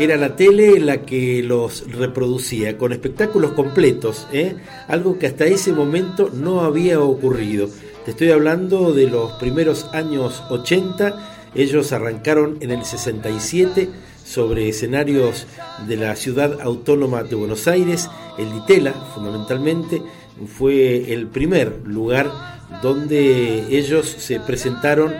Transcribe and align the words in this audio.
Era 0.00 0.16
la 0.16 0.34
tele 0.34 0.80
la 0.80 1.02
que 1.02 1.42
los 1.42 1.84
reproducía, 1.92 2.78
con 2.78 2.94
espectáculos 2.94 3.52
completos, 3.52 4.26
¿eh? 4.32 4.56
algo 4.88 5.18
que 5.18 5.26
hasta 5.26 5.44
ese 5.44 5.74
momento 5.74 6.30
no 6.32 6.62
había 6.62 7.00
ocurrido. 7.00 7.68
Te 8.06 8.12
estoy 8.12 8.30
hablando 8.30 8.94
de 8.94 9.08
los 9.08 9.32
primeros 9.32 9.90
años 9.92 10.42
80, 10.48 11.50
ellos 11.54 11.92
arrancaron 11.92 12.56
en 12.62 12.70
el 12.70 12.82
67 12.82 13.90
sobre 14.24 14.70
escenarios 14.70 15.46
de 15.86 15.98
la 15.98 16.16
ciudad 16.16 16.62
autónoma 16.62 17.22
de 17.22 17.34
Buenos 17.34 17.68
Aires, 17.68 18.08
el 18.38 18.50
Ditela 18.54 18.94
fundamentalmente, 19.14 20.00
fue 20.46 21.12
el 21.12 21.26
primer 21.26 21.82
lugar 21.84 22.32
donde 22.82 23.66
ellos 23.68 24.08
se 24.08 24.40
presentaron 24.40 25.12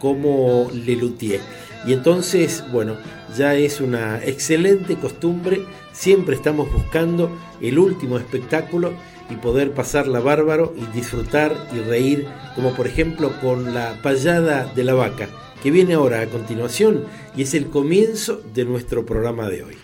como 0.00 0.68
Lelutier. 0.74 1.40
Y 1.86 1.92
entonces, 1.92 2.64
bueno, 2.72 2.96
ya 3.36 3.54
es 3.54 3.80
una 3.80 4.22
excelente 4.24 4.96
costumbre, 4.96 5.62
siempre 5.92 6.34
estamos 6.34 6.70
buscando 6.72 7.30
el 7.60 7.78
último 7.78 8.18
espectáculo 8.18 8.92
y 9.30 9.36
poder 9.36 9.72
pasarla 9.72 10.18
bárbaro 10.18 10.74
y 10.76 10.84
disfrutar 10.96 11.54
y 11.72 11.78
reír, 11.78 12.26
como 12.56 12.74
por 12.74 12.88
ejemplo 12.88 13.32
con 13.40 13.72
la 13.72 14.00
payada 14.02 14.64
de 14.74 14.82
la 14.82 14.94
vaca, 14.94 15.28
que 15.62 15.70
viene 15.70 15.94
ahora 15.94 16.20
a 16.20 16.26
continuación 16.26 17.04
y 17.36 17.42
es 17.42 17.54
el 17.54 17.68
comienzo 17.68 18.42
de 18.52 18.64
nuestro 18.64 19.06
programa 19.06 19.48
de 19.48 19.62
hoy. 19.62 19.76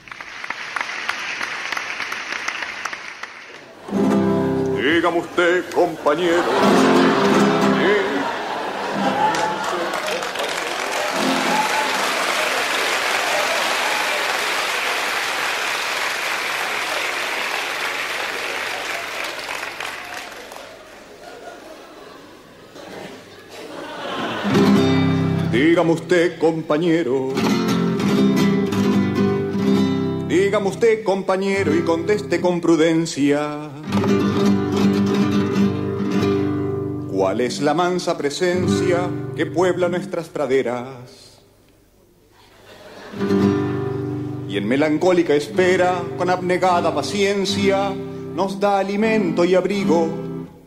Dígame 4.76 5.19
usted, 5.19 5.65
compañero 5.73 6.91
Dígame 25.83 26.01
usted, 26.01 26.38
compañero. 26.38 27.33
Dígame 30.29 30.69
usted, 30.69 31.02
compañero, 31.02 31.75
y 31.75 31.83
conteste 31.83 32.41
con 32.41 32.61
prudencia. 32.61 33.69
¿Cuál 37.10 37.41
es 37.41 37.60
la 37.60 37.75
mansa 37.75 38.16
presencia 38.16 39.10
que 39.35 39.47
puebla 39.47 39.88
nuestras 39.88 40.29
praderas? 40.29 41.41
Y 44.49 44.57
en 44.57 44.69
melancólica 44.69 45.35
espera, 45.35 46.01
con 46.16 46.30
abnegada 46.30 46.95
paciencia, 46.95 47.93
nos 48.37 48.60
da 48.60 48.79
alimento 48.79 49.45
y 49.45 49.57
abrigo, 49.57 50.09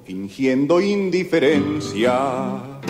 fingiendo 0.04 0.82
indiferencia. 0.82 2.82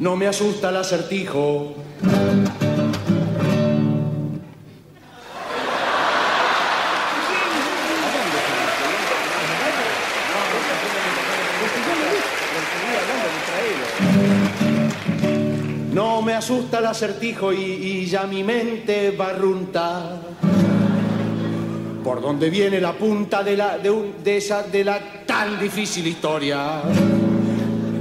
No 0.00 0.16
me 0.16 0.26
asusta 0.26 0.70
el 0.70 0.78
acertijo. 0.78 1.74
No 15.92 16.22
me 16.22 16.32
asusta 16.32 16.78
el 16.78 16.86
acertijo 16.86 17.52
y, 17.52 18.06
ya 18.06 18.22
mi 18.22 18.42
mente 18.42 19.10
va 19.10 19.28
a 19.28 20.20
¿Por 22.02 22.22
dónde 22.22 22.48
viene 22.48 22.80
la 22.80 22.94
punta 22.94 23.42
de, 23.42 23.54
la, 23.54 23.76
de 23.76 24.36
esa, 24.38 24.62
de 24.62 24.82
la 24.82 25.26
tan 25.26 25.60
difícil 25.60 26.06
historia? 26.06 26.80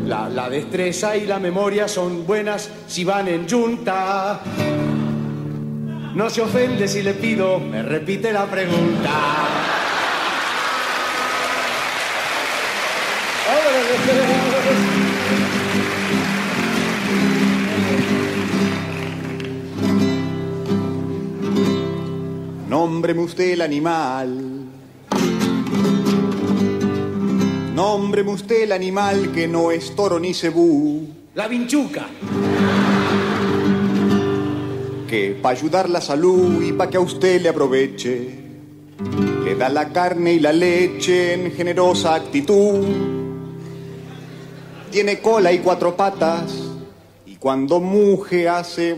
La, 0.09 0.49
destreza 0.49 1.15
y 1.15 1.27
la 1.27 1.37
memoria 1.37 1.87
son 1.87 2.25
buenas 2.25 2.67
si 2.87 3.03
van 3.03 3.27
en 3.27 3.47
junta. 3.47 4.41
No 6.15 6.29
se 6.31 6.41
ofende 6.41 6.87
si 6.87 7.03
le 7.03 7.13
pido, 7.13 7.59
me 7.59 7.83
repite 7.83 8.33
la 8.33 8.47
pregunta. 8.47 9.11
Nómbreme 22.67 23.21
usted 23.21 23.51
el 23.51 23.61
animal 23.61 24.48
Nómbreme 27.79 28.31
usted 28.31 28.63
el 28.63 28.73
animal 28.73 29.31
que 29.31 29.47
no 29.47 29.71
es 29.71 29.95
toro 29.95 30.19
ni 30.19 30.33
cebú. 30.33 31.07
La 31.33 31.47
vinchuca. 31.47 32.07
Que 35.07 35.39
para 35.41 35.57
ayudar 35.57 35.89
la 35.89 36.01
salud 36.01 36.61
y 36.61 36.73
para 36.73 36.89
que 36.89 36.97
a 36.97 36.99
usted 36.99 37.41
le 37.41 37.47
aproveche, 37.47 38.37
le 39.45 39.55
da 39.55 39.69
la 39.69 39.93
carne 39.93 40.33
y 40.33 40.41
la 40.41 40.51
leche 40.51 41.35
en 41.35 41.53
generosa 41.53 42.15
actitud. 42.15 42.85
Tiene 44.91 45.21
cola 45.21 45.53
y 45.53 45.59
cuatro 45.59 45.95
patas 45.95 46.51
y 47.25 47.37
cuando 47.37 47.79
muge 47.79 48.49
hace... 48.49 48.97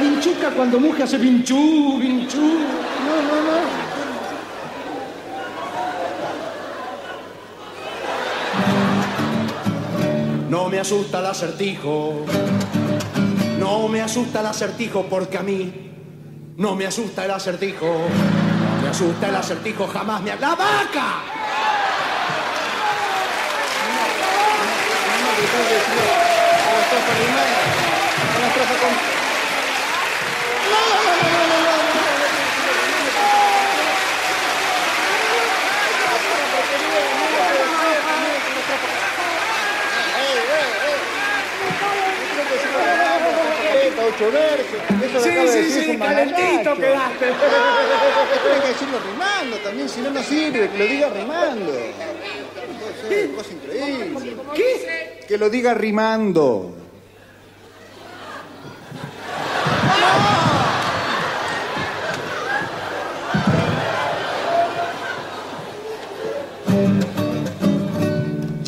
vinchuca 0.00 0.50
cuando 0.50 0.80
mujer 0.80 1.02
hace 1.02 1.18
vinchú, 1.18 1.98
vinchú. 1.98 2.40
No, 2.40 3.22
no, 3.22 3.36
no. 3.46 3.60
No 10.48 10.68
me 10.68 10.80
asusta 10.80 11.20
el 11.20 11.26
acertijo. 11.26 12.24
No 13.58 13.88
me 13.88 14.00
asusta 14.00 14.40
el 14.40 14.46
acertijo 14.46 15.06
porque 15.08 15.38
a 15.38 15.42
mí 15.42 15.90
no 16.56 16.74
me 16.74 16.86
asusta 16.86 17.24
el 17.24 17.30
acertijo. 17.30 17.86
No 17.86 18.82
me 18.82 18.88
asusta 18.88 19.28
el 19.28 19.36
acertijo, 19.36 19.86
jamás 19.86 20.22
me... 20.22 20.34
¡La 20.36 20.54
vaca! 20.54 21.40
versos. 28.60 29.19
Eso 44.20 45.20
sí, 45.20 45.72
sí, 45.72 45.82
sí, 45.82 45.98
calentito 45.98 46.74
quedaste. 46.76 47.26
Tiene 48.42 48.60
que 48.60 48.68
decirlo 48.68 48.98
rimando 49.10 49.56
también, 49.58 49.88
si 49.88 50.00
no, 50.00 50.10
no 50.10 50.22
sirve, 50.22 50.68
que 50.70 50.78
lo 50.78 50.84
diga 50.84 51.08
rimando. 51.08 51.72
Cosa 53.34 53.52
increíble. 53.52 54.36
¿Qué? 54.54 55.24
Que 55.26 55.38
lo 55.38 55.48
diga 55.48 55.74
rimando. 55.74 56.79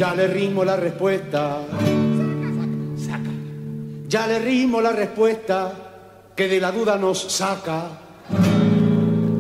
Ya 0.03 0.17
le 0.17 0.27
rimo 0.27 0.65
la 0.65 0.75
respuesta 0.75 1.61
ya 4.09 4.27
le 4.27 4.41
rimo 4.41 4.81
la 4.81 4.91
respuesta 4.91 5.73
que 6.35 6.49
de 6.49 6.61
la 6.61 6.73
duda 6.73 6.99
nos 6.99 7.23
saca. 7.33 8.01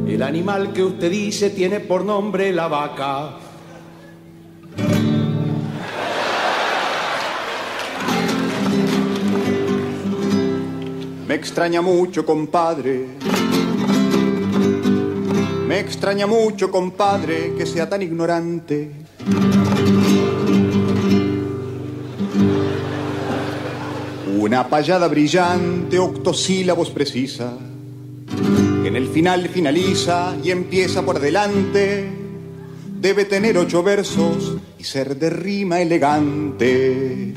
El 0.07 0.23
animal 0.23 0.73
que 0.73 0.85
usted 0.85 1.11
dice 1.11 1.51
tiene 1.51 1.81
por 1.81 2.05
nombre 2.05 2.53
la 2.53 2.69
vaca. 2.69 3.39
Me 11.27 11.35
extraña 11.35 11.83
mucho, 11.83 12.25
compadre. 12.25 13.09
Me 15.67 15.81
extraña 15.81 16.29
mucho, 16.29 16.71
compadre, 16.71 17.53
que 17.59 17.67
sea 17.67 17.89
tan 17.89 18.01
ignorante 18.01 19.03
Una 24.53 24.69
payada 24.69 25.09
brillante, 25.09 25.99
octosílabos 25.99 26.91
precisa, 26.91 27.55
que 28.83 28.89
en 28.89 28.97
el 28.97 29.09
final 29.09 29.49
finaliza 29.49 30.37
y 30.45 30.51
empieza 30.51 31.01
por 31.07 31.21
delante. 31.21 32.07
Debe 33.01 33.25
tener 33.25 33.57
ocho 33.57 33.83
versos 33.83 34.59
y 34.79 34.85
ser 34.85 35.17
de 35.17 35.31
rima 35.31 35.81
elegante. 35.81 37.33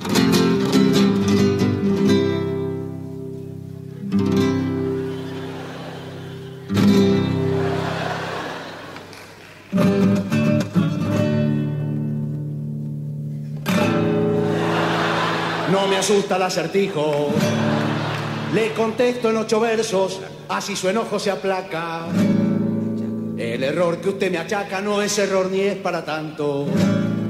Asusta 16.06 16.36
el 16.36 16.44
acertijo. 16.44 17.30
Le 18.54 18.74
contesto 18.74 19.32
en 19.32 19.38
ocho 19.38 19.60
versos, 19.60 20.22
así 20.48 20.76
su 20.76 20.88
enojo 20.88 21.18
se 21.18 21.32
aplaca. 21.32 22.02
El 23.36 23.64
error 23.64 23.98
que 23.98 24.10
usted 24.10 24.30
me 24.30 24.38
achaca 24.38 24.82
no 24.82 25.02
es 25.02 25.18
error 25.18 25.50
ni 25.50 25.62
es 25.62 25.78
para 25.78 26.06
tanto. 26.06 26.68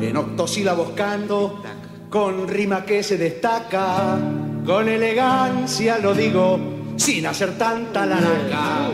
En 0.01 0.17
octosílabos 0.17 0.89
canto, 0.89 1.63
con 2.09 2.49
rima 2.49 2.83
que 2.83 3.01
se 3.01 3.17
destaca. 3.17 4.17
Con 4.65 4.89
elegancia 4.89 5.97
lo 5.99 6.13
digo, 6.13 6.59
sin 6.97 7.25
hacer 7.27 7.57
tanta 7.57 8.05
laraca. 8.05 8.89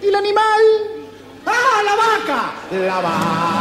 ¿Y 0.00 0.06
el 0.06 0.14
animal? 0.14 0.62
¡Ah, 1.46 1.82
la 1.84 1.96
vaca! 1.96 2.54
La 2.86 3.00
vaca. 3.00 3.55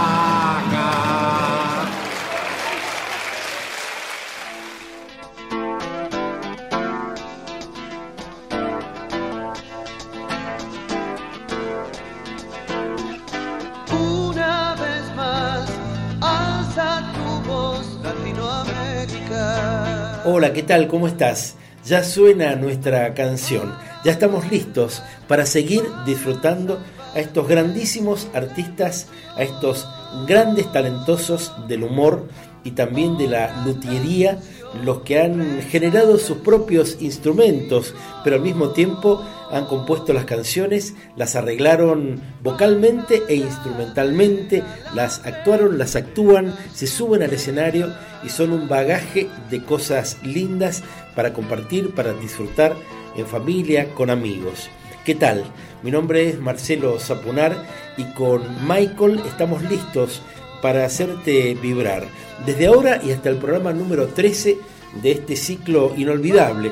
Hola, 20.27 20.53
¿qué 20.53 20.63
tal? 20.63 20.87
¿Cómo 20.87 21.07
estás? 21.07 21.53
Ya 21.85 22.03
suena 22.03 22.55
nuestra 22.55 23.13
canción. 23.13 23.75
Ya 24.03 24.11
estamos 24.11 24.49
listos 24.49 25.03
para 25.27 25.45
seguir 25.45 25.83
disfrutando 26.03 26.79
a 27.13 27.19
estos 27.19 27.47
grandísimos 27.47 28.27
artistas, 28.33 29.05
a 29.35 29.43
estos 29.43 29.87
grandes 30.27 30.71
talentosos 30.71 31.53
del 31.67 31.83
humor 31.83 32.27
y 32.63 32.71
también 32.71 33.19
de 33.19 33.27
la 33.27 33.63
luthiería, 33.67 34.39
los 34.83 35.01
que 35.01 35.19
han 35.19 35.61
generado 35.61 36.17
sus 36.17 36.37
propios 36.37 36.97
instrumentos, 36.99 37.93
pero 38.23 38.37
al 38.37 38.41
mismo 38.41 38.69
tiempo 38.69 39.23
han 39.51 39.65
compuesto 39.65 40.13
las 40.13 40.25
canciones, 40.25 40.95
las 41.15 41.35
arreglaron 41.35 42.21
vocalmente 42.43 43.23
e 43.27 43.35
instrumentalmente, 43.35 44.63
las 44.93 45.25
actuaron, 45.25 45.77
las 45.77 45.95
actúan, 45.95 46.55
se 46.73 46.87
suben 46.87 47.23
al 47.23 47.33
escenario 47.33 47.93
y 48.23 48.29
son 48.29 48.51
un 48.51 48.67
bagaje 48.67 49.29
de 49.49 49.63
cosas 49.63 50.17
lindas 50.23 50.83
para 51.15 51.33
compartir, 51.33 51.93
para 51.93 52.13
disfrutar 52.13 52.75
en 53.15 53.25
familia, 53.25 53.93
con 53.93 54.09
amigos. 54.09 54.69
¿Qué 55.05 55.15
tal? 55.15 55.43
Mi 55.83 55.91
nombre 55.91 56.29
es 56.29 56.39
Marcelo 56.39 56.99
Zapunar 56.99 57.55
y 57.95 58.03
con 58.13 58.41
Michael 58.67 59.21
estamos 59.27 59.61
listos 59.63 60.21
para 60.61 60.83
hacerte 60.83 61.53
vibrar. 61.61 62.07
Desde 62.43 62.67
ahora 62.67 62.99
y 63.03 63.11
hasta 63.11 63.29
el 63.29 63.37
programa 63.37 63.71
número 63.73 64.07
13 64.07 64.57
de 65.01 65.11
este 65.11 65.35
ciclo 65.35 65.93
inolvidable 65.95 66.71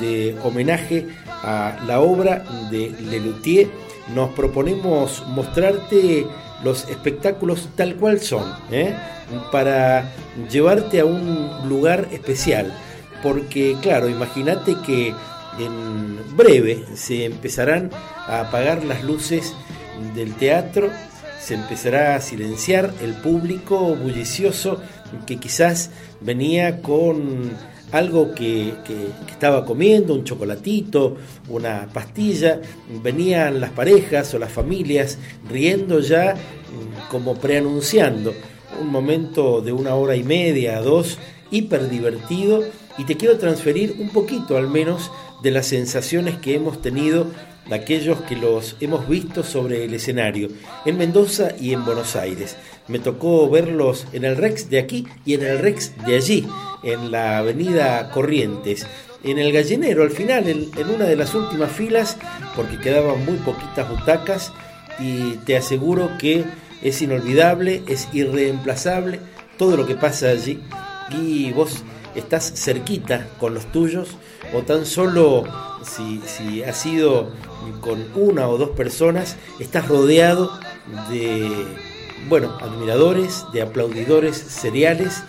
de 0.00 0.36
homenaje 0.42 1.08
a 1.26 1.78
la 1.86 2.00
obra 2.00 2.44
de 2.70 2.90
Lelutier, 2.90 3.68
nos 4.14 4.30
proponemos 4.30 5.24
mostrarte 5.28 6.26
los 6.62 6.88
espectáculos 6.88 7.68
tal 7.74 7.96
cual 7.96 8.20
son, 8.20 8.52
¿eh? 8.70 8.94
para 9.50 10.12
llevarte 10.50 11.00
a 11.00 11.04
un 11.04 11.68
lugar 11.68 12.08
especial. 12.12 12.72
Porque 13.22 13.76
claro, 13.80 14.08
imagínate 14.08 14.76
que 14.84 15.14
en 15.58 16.36
breve 16.36 16.84
se 16.94 17.24
empezarán 17.24 17.90
a 18.26 18.40
apagar 18.40 18.84
las 18.84 19.04
luces 19.04 19.54
del 20.14 20.34
teatro, 20.34 20.90
se 21.42 21.54
empezará 21.54 22.14
a 22.14 22.20
silenciar 22.20 22.92
el 23.02 23.14
público 23.14 23.96
bullicioso 23.96 24.80
que 25.26 25.38
quizás 25.38 25.90
venía 26.20 26.80
con 26.80 27.50
algo 27.90 28.32
que, 28.32 28.74
estaba 29.28 29.64
comiendo, 29.64 30.14
un 30.14 30.24
chocolatito, 30.24 31.16
una 31.48 31.88
pastilla, 31.92 32.60
venían 33.02 33.60
las 33.60 33.70
parejas 33.70 34.32
o 34.34 34.38
las 34.38 34.52
familias 34.52 35.18
riendo 35.50 36.00
ya 36.00 36.34
como 37.10 37.34
preanunciando. 37.34 38.32
Un 38.80 38.88
momento 38.88 39.60
de 39.60 39.72
una 39.72 39.94
hora 39.96 40.16
y 40.16 40.22
media, 40.22 40.80
dos, 40.80 41.18
hiper 41.50 41.90
divertido 41.90 42.62
y 42.96 43.04
te 43.04 43.16
quiero 43.16 43.36
transferir 43.36 43.96
un 43.98 44.10
poquito 44.10 44.56
al 44.56 44.68
menos 44.68 45.10
de 45.42 45.50
las 45.50 45.66
sensaciones 45.66 46.36
que 46.38 46.54
hemos 46.54 46.80
tenido 46.80 47.26
de 47.68 47.74
aquellos 47.74 48.20
que 48.22 48.36
los 48.36 48.76
hemos 48.80 49.08
visto 49.08 49.42
sobre 49.42 49.84
el 49.84 49.94
escenario 49.94 50.48
en 50.84 50.98
Mendoza 50.98 51.50
y 51.58 51.72
en 51.72 51.84
Buenos 51.84 52.16
Aires. 52.16 52.56
Me 52.88 52.98
tocó 52.98 53.48
verlos 53.48 54.06
en 54.12 54.24
el 54.24 54.36
Rex 54.36 54.68
de 54.68 54.78
aquí 54.78 55.06
y 55.24 55.34
en 55.34 55.42
el 55.42 55.58
Rex 55.58 55.92
de 56.04 56.16
allí, 56.16 56.46
en 56.82 57.10
la 57.10 57.38
avenida 57.38 58.10
Corrientes. 58.10 58.86
En 59.24 59.38
el 59.38 59.52
gallinero, 59.52 60.02
al 60.02 60.10
final, 60.10 60.48
en, 60.48 60.70
una 60.92 61.04
de 61.04 61.14
las 61.14 61.34
últimas 61.34 61.70
filas, 61.70 62.16
porque 62.56 62.78
quedaban 62.78 63.24
muy 63.24 63.36
poquitas 63.36 63.88
butacas, 63.88 64.52
y 64.98 65.36
te 65.46 65.56
aseguro 65.56 66.10
que 66.18 66.44
es 66.82 67.00
inolvidable, 67.02 67.82
es 67.86 68.08
irreemplazable 68.12 69.20
todo 69.56 69.76
lo 69.76 69.86
que 69.86 69.94
pasa 69.94 70.30
allí. 70.30 70.60
Y 71.10 71.52
vos 71.52 71.84
estás 72.16 72.52
cerquita 72.56 73.28
con 73.38 73.54
los 73.54 73.70
tuyos, 73.70 74.16
o 74.52 74.62
tan 74.62 74.86
solo 74.86 75.44
si, 75.84 76.20
si 76.26 76.62
has 76.62 76.76
sido 76.76 77.30
con 77.80 78.06
una 78.14 78.48
o 78.48 78.58
dos 78.58 78.70
personas, 78.70 79.36
estás 79.58 79.88
rodeado 79.88 80.58
de, 81.10 81.66
bueno, 82.28 82.56
admiradores, 82.60 83.44
de 83.52 83.62
aplaudidores 83.62 84.36
seriales, 84.36 85.24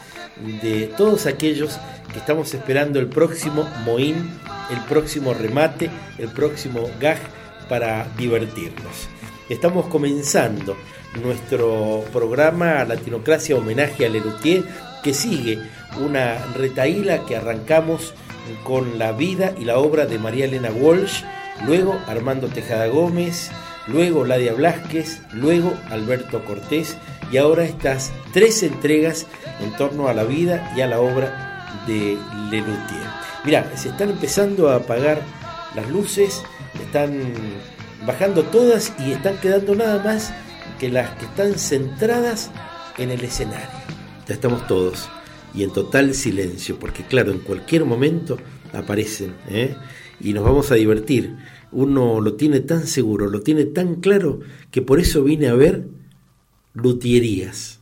de 0.62 0.88
todos 0.98 1.26
aquellos 1.26 1.78
que 2.12 2.20
estamos 2.20 2.54
esperando 2.54 3.00
el 3.00 3.08
próximo 3.08 3.68
Moín, 3.86 4.32
el 4.70 4.80
próximo 4.88 5.34
remate, 5.34 5.90
el 6.18 6.30
próximo 6.30 6.90
gag 7.00 7.20
para 7.70 8.08
divertirnos. 8.18 9.08
Estamos 9.50 9.88
comenzando 9.88 10.76
nuestro 11.22 12.04
programa 12.12 12.84
Latinocracia 12.86 13.56
Homenaje 13.56 14.06
a 14.06 14.10
Lelutier, 14.10 14.64
que 15.04 15.14
sigue 15.14 15.60
una 16.00 16.38
retaíla 16.56 17.26
que 17.26 17.36
arrancamos 17.36 18.14
con 18.64 19.00
la 19.00 19.12
vida 19.12 19.54
y 19.58 19.66
la 19.66 19.78
obra 19.78 20.06
de 20.06 20.20
María 20.20 20.46
Elena 20.46 20.72
Walsh, 20.72 21.24
luego 21.66 22.00
Armando 22.08 22.48
Tejada 22.48 22.88
Gómez, 22.88 23.52
luego 23.88 24.26
Ladia 24.26 24.54
Blasquez, 24.54 25.22
luego 25.32 25.74
Alberto 25.90 26.44
Cortés 26.46 26.98
y 27.32 27.38
ahora 27.38 27.64
estas 27.64 28.12
tres 28.32 28.64
entregas 28.64 29.26
en 29.62 29.76
torno 29.76 30.08
a 30.08 30.14
la 30.14 30.24
vida 30.24 30.72
y 30.76 30.82
a 30.82 30.88
la 30.88 31.00
obra 31.00 31.84
de 31.88 32.18
Lelutier. 32.50 33.08
Mirá, 33.44 33.70
se 33.76 33.90
están 33.90 34.10
empezando 34.10 34.70
a 34.70 34.76
apagar 34.76 35.22
las 35.76 35.90
luces, 35.90 36.42
están 36.82 37.20
bajando 38.06 38.44
todas 38.44 38.94
y 39.00 39.12
están 39.12 39.38
quedando 39.38 39.76
nada 39.76 40.02
más 40.04 40.34
que 40.80 40.90
las 40.90 41.10
que 41.12 41.26
están 41.26 41.58
centradas 41.58 42.52
en 42.98 43.12
el 43.12 43.24
escenario. 43.24 43.68
Ya 44.28 44.36
estamos 44.36 44.66
todos 44.68 45.10
y 45.54 45.64
en 45.64 45.72
total 45.72 46.14
silencio, 46.14 46.80
porque 46.80 47.04
claro, 47.04 47.32
en 47.32 47.40
cualquier 47.40 47.86
momento 47.86 48.38
aparecen 48.74 49.34
¿eh? 49.50 49.76
y 50.20 50.34
nos 50.34 50.44
vamos 50.44 50.72
a 50.72 50.76
divertir. 50.76 51.36
Uno 51.72 52.22
lo 52.22 52.36
tiene 52.36 52.60
tan 52.60 52.88
seguro, 52.88 53.30
lo 53.30 53.42
tiene 53.42 53.66
tan 53.66 53.96
claro, 53.96 54.40
que 54.72 54.82
por 54.82 55.00
eso 55.00 55.24
vine 55.24 55.48
a 55.48 55.54
ver 55.54 55.88
luthierías. 56.74 57.80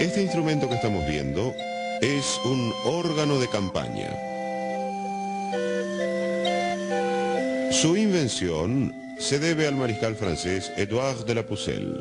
Este 0.00 0.22
instrumento 0.22 0.68
que 0.68 0.76
estamos 0.76 1.06
viendo 1.08 1.52
es 2.00 2.40
un 2.44 2.72
órgano 2.84 3.38
de 3.38 3.48
campaña. 3.48 4.37
Su 7.80 7.96
invención 7.96 8.92
se 9.20 9.38
debe 9.38 9.68
al 9.68 9.76
mariscal 9.76 10.16
francés 10.16 10.72
Edouard 10.76 11.24
de 11.26 11.34
la 11.36 11.44
Pucelle. 11.44 11.94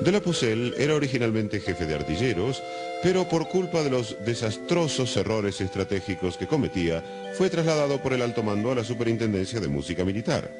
De 0.00 0.10
la 0.10 0.20
Pucelle 0.20 0.72
era 0.78 0.94
originalmente 0.94 1.60
jefe 1.60 1.84
de 1.84 1.94
artilleros, 1.94 2.62
pero 3.02 3.28
por 3.28 3.46
culpa 3.50 3.82
de 3.82 3.90
los 3.90 4.16
desastrosos 4.24 5.14
errores 5.18 5.60
estratégicos 5.60 6.38
que 6.38 6.46
cometía, 6.46 7.04
fue 7.36 7.50
trasladado 7.50 8.00
por 8.00 8.14
el 8.14 8.22
alto 8.22 8.42
mando 8.42 8.72
a 8.72 8.76
la 8.76 8.82
Superintendencia 8.82 9.60
de 9.60 9.68
Música 9.68 10.06
Militar. 10.06 10.50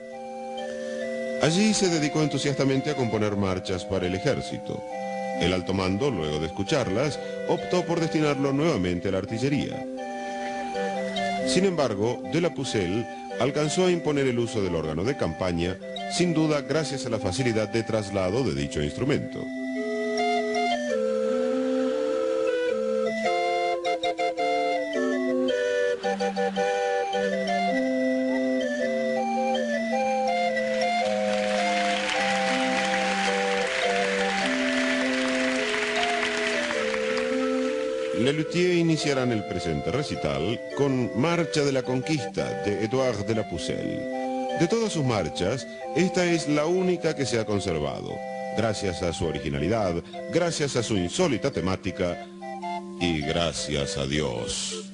Allí 1.40 1.72
se 1.72 1.88
dedicó 1.88 2.22
entusiastamente 2.22 2.90
a 2.90 2.96
componer 2.96 3.36
marchas 3.36 3.86
para 3.86 4.06
el 4.06 4.14
ejército. 4.14 4.78
El 5.40 5.54
alto 5.54 5.72
mando, 5.72 6.10
luego 6.10 6.38
de 6.38 6.48
escucharlas, 6.48 7.18
optó 7.48 7.82
por 7.86 7.98
destinarlo 7.98 8.52
nuevamente 8.52 9.08
a 9.08 9.12
la 9.12 9.18
artillería. 9.18 9.86
Sin 11.46 11.64
embargo, 11.64 12.22
de 12.30 12.42
la 12.42 12.52
Pucelle 12.52 13.06
alcanzó 13.40 13.86
a 13.86 13.90
imponer 13.90 14.26
el 14.26 14.38
uso 14.38 14.62
del 14.62 14.74
órgano 14.74 15.04
de 15.04 15.16
campaña, 15.16 15.76
sin 16.12 16.34
duda 16.34 16.62
gracias 16.62 17.06
a 17.06 17.10
la 17.10 17.18
facilidad 17.18 17.68
de 17.68 17.82
traslado 17.82 18.44
de 18.44 18.54
dicho 18.54 18.82
instrumento. 18.82 19.44
Iniciarán 39.04 39.32
el 39.32 39.44
presente 39.44 39.92
recital 39.92 40.58
con 40.78 41.11
Marcha 41.20 41.62
de 41.62 41.73
la 41.73 41.82
Conquista 41.82 42.62
de 42.62 42.84
Edouard 42.84 43.26
de 43.26 43.34
la 43.34 43.46
Pucelle. 43.46 44.56
De 44.58 44.66
todas 44.66 44.94
sus 44.94 45.04
marchas, 45.04 45.66
esta 45.94 46.25
es 46.25 46.49
la 46.49 46.64
única 46.64 47.14
que 47.14 47.26
se 47.26 47.38
ha 47.38 47.44
conservado, 47.44 48.16
gracias 48.56 49.02
a 49.02 49.12
su 49.12 49.26
originalidad, 49.26 50.02
gracias 50.32 50.76
a 50.76 50.82
su 50.82 50.96
insólita 50.96 51.50
temática 51.50 52.26
y 52.99 53.20
gracias 53.20 53.99
a 53.99 54.06
Dios. 54.06 54.93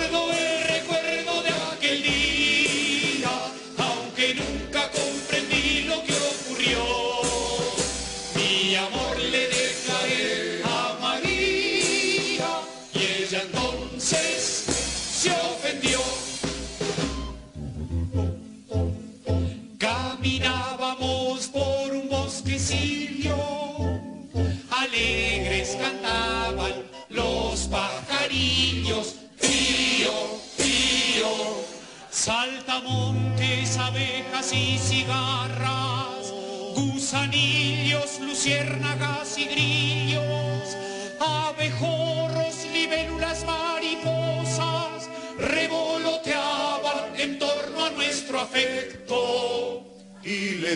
Siempre 0.00 0.39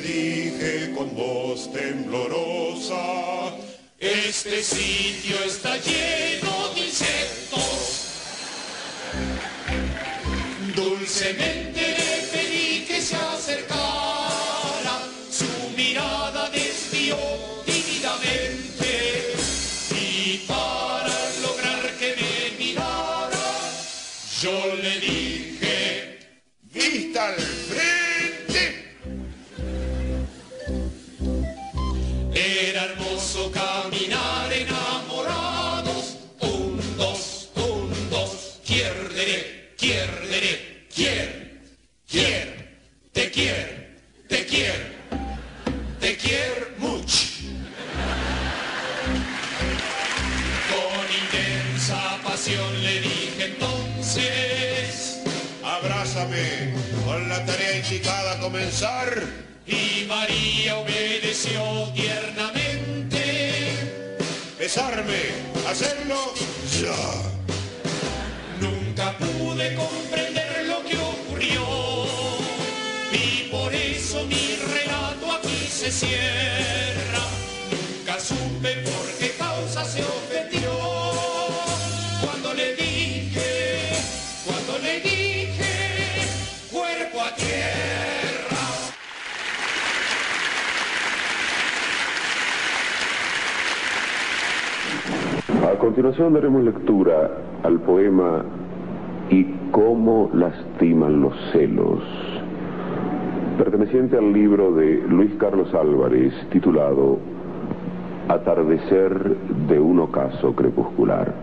dije 0.00 0.92
con 0.96 1.14
voz 1.14 1.72
temblorosa, 1.72 3.54
Este 3.98 4.62
sitio 4.62 5.36
está 5.46 5.76
lleno 5.78 6.74
de 6.74 6.80
insectos. 6.86 8.08
Dulcemente 10.74 11.73
Abrázame, 55.64 56.72
con 57.04 57.28
la 57.28 57.44
tarea 57.44 57.76
indicada 57.78 58.32
a 58.32 58.38
comenzar. 58.38 59.22
Y 59.66 60.04
María 60.06 60.76
obedeció 60.76 61.90
tiernamente. 61.94 63.22
Besarme, 64.58 65.20
hacerlo 65.68 66.32
ya. 66.80 66.94
Nunca 68.60 69.16
pude 69.18 69.74
comprender 69.74 70.66
lo 70.66 70.84
que 70.84 70.96
ocurrió 70.96 72.06
y 73.12 73.48
por 73.50 73.74
eso 73.74 74.24
mi 74.26 74.56
relato 74.72 75.32
aquí 75.32 75.66
se 75.68 75.90
cierra. 75.90 76.33
Continuación 95.84 96.32
daremos 96.32 96.64
lectura 96.64 97.30
al 97.62 97.78
poema 97.80 98.42
Y 99.28 99.44
cómo 99.70 100.30
lastiman 100.32 101.20
los 101.20 101.34
celos, 101.52 102.02
perteneciente 103.58 104.16
al 104.16 104.32
libro 104.32 104.72
de 104.72 105.02
Luis 105.06 105.30
Carlos 105.38 105.74
Álvarez 105.74 106.32
titulado 106.50 107.18
Atardecer 108.28 109.36
de 109.68 109.78
un 109.78 110.00
ocaso 110.00 110.54
crepuscular. 110.54 111.34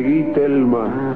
Seguí, 0.00 0.22
Telma, 0.32 1.14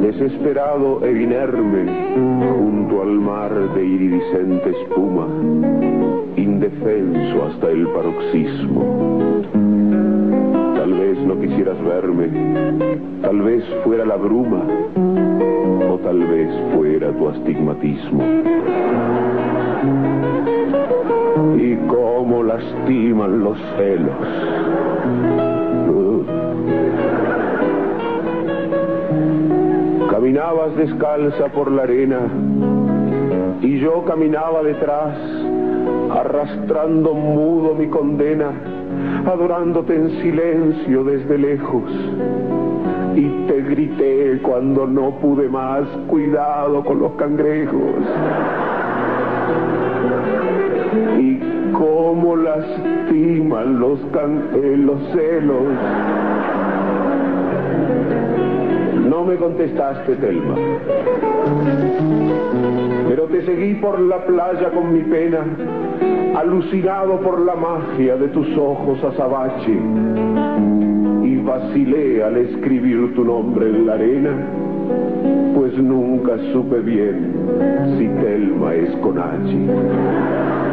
desesperado 0.00 1.04
e 1.04 1.10
inerme, 1.22 1.86
junto 2.14 3.02
al 3.02 3.18
mar 3.18 3.52
de 3.74 3.84
iridiscente 3.84 4.70
espuma, 4.70 5.26
indefenso 6.36 7.46
hasta 7.46 7.70
el 7.70 7.88
paroxismo. 7.88 9.42
Tal 10.76 10.92
vez 10.92 11.18
no 11.18 11.40
quisieras 11.40 11.82
verme, 11.82 12.28
tal 13.22 13.42
vez 13.42 13.64
fuera 13.82 14.04
la 14.04 14.16
bruma, 14.16 14.62
o 15.90 15.98
tal 16.04 16.18
vez 16.28 16.48
fuera 16.76 17.10
tu 17.10 17.28
astigmatismo. 17.28 18.22
Y 21.56 21.74
cómo 21.88 22.44
lastiman 22.44 23.42
los 23.42 23.58
celos. 23.76 24.88
Caminabas 30.18 30.74
descalza 30.76 31.46
por 31.50 31.70
la 31.70 31.84
arena 31.84 32.18
y 33.62 33.78
yo 33.78 34.04
caminaba 34.04 34.64
detrás, 34.64 35.16
arrastrando 36.10 37.14
mudo 37.14 37.76
mi 37.76 37.86
condena, 37.86 38.50
adorándote 39.24 39.94
en 39.94 40.10
silencio 40.20 41.04
desde 41.04 41.38
lejos. 41.38 41.84
Y 43.14 43.28
te 43.46 43.62
grité 43.62 44.40
cuando 44.42 44.88
no 44.88 45.12
pude 45.20 45.48
más, 45.48 45.86
cuidado 46.08 46.84
con 46.84 46.98
los 46.98 47.12
cangrejos. 47.12 48.02
Y 51.16 51.38
cómo 51.74 52.34
lastiman 52.34 53.78
los, 53.78 54.00
can 54.12 54.48
eh, 54.52 54.76
los 54.78 55.00
celos. 55.12 56.27
No 59.08 59.24
me 59.24 59.36
contestaste, 59.36 60.16
Telma. 60.16 60.54
Pero 63.08 63.24
te 63.24 63.42
seguí 63.46 63.74
por 63.76 63.98
la 64.00 64.18
playa 64.26 64.70
con 64.70 64.92
mi 64.92 65.00
pena, 65.00 65.46
alucinado 66.36 67.18
por 67.20 67.40
la 67.40 67.54
magia 67.54 68.16
de 68.16 68.28
tus 68.28 68.46
ojos 68.58 69.02
azabache. 69.02 69.78
Y 71.24 71.36
vacilé 71.36 72.22
al 72.22 72.36
escribir 72.36 73.14
tu 73.14 73.24
nombre 73.24 73.70
en 73.70 73.86
la 73.86 73.94
arena, 73.94 74.30
pues 75.54 75.72
nunca 75.78 76.36
supe 76.52 76.80
bien 76.80 77.32
si 77.96 78.08
Telma 78.20 78.74
es 78.74 78.90
con 78.96 79.18
H. 79.18 80.67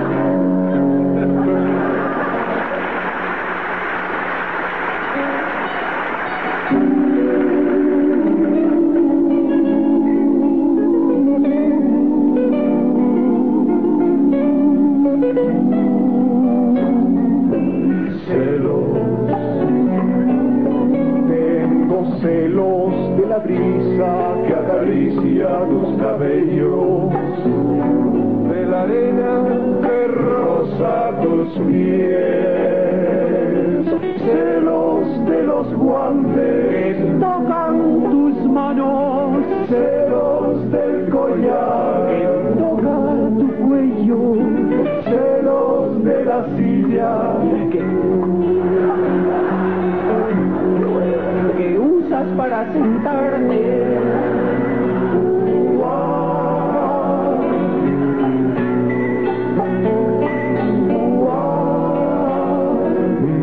Celos 22.03 22.93
de 23.17 23.25
la 23.25 23.37
brisa 23.37 24.35
que 24.45 24.53
acaricia 24.53 25.47
tus 25.69 25.97
cabellos, 25.97 27.13
de 28.49 28.65
la 28.65 28.81
arena 28.81 29.43
que 29.81 30.07
roza 30.07 31.11
tus 31.21 31.57
pies, 31.67 31.85
celos 34.27 35.25
de 35.25 35.43
los 35.43 35.73
guantes 35.73 36.97
que 36.97 37.11
tocan 37.17 38.03
tus 38.11 38.45
manos, 38.51 39.45
celos 39.69 40.71
del 40.71 41.09
collar 41.09 41.74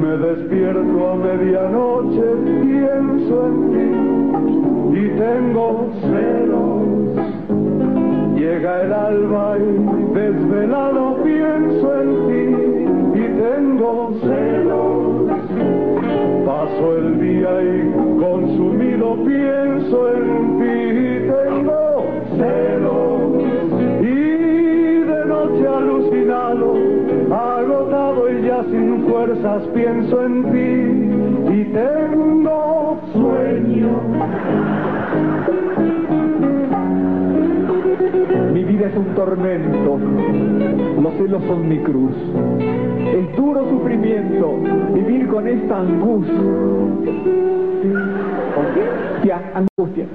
Me 0.00 0.16
despierto 0.18 1.10
a 1.10 1.14
medianoche, 1.16 2.22
pienso 2.62 3.46
en 3.46 3.56
ti 3.72 3.88
y 4.98 5.02
tengo 5.18 5.90
celos. 6.02 6.82
Llega 8.36 8.82
el 8.82 8.92
alba 8.92 9.56
y 9.58 10.14
desvelado 10.14 11.11
pienso 29.74 30.24
en 30.24 30.44
ti 30.50 31.54
y 31.54 31.64
tengo 31.72 32.98
sueño. 33.12 34.00
Mi 38.52 38.64
vida 38.64 38.86
es 38.86 38.96
un 38.96 39.14
tormento, 39.14 39.98
los 41.02 41.14
celos 41.14 41.42
son 41.44 41.68
mi 41.68 41.78
cruz. 41.80 42.14
Es 42.98 43.36
duro 43.36 43.68
sufrimiento 43.68 44.58
vivir 44.94 45.28
con 45.28 45.46
esta 45.46 45.80
angustia. 45.80 46.34
¿Angustia? 48.56 49.52
Angustia. 49.54 50.06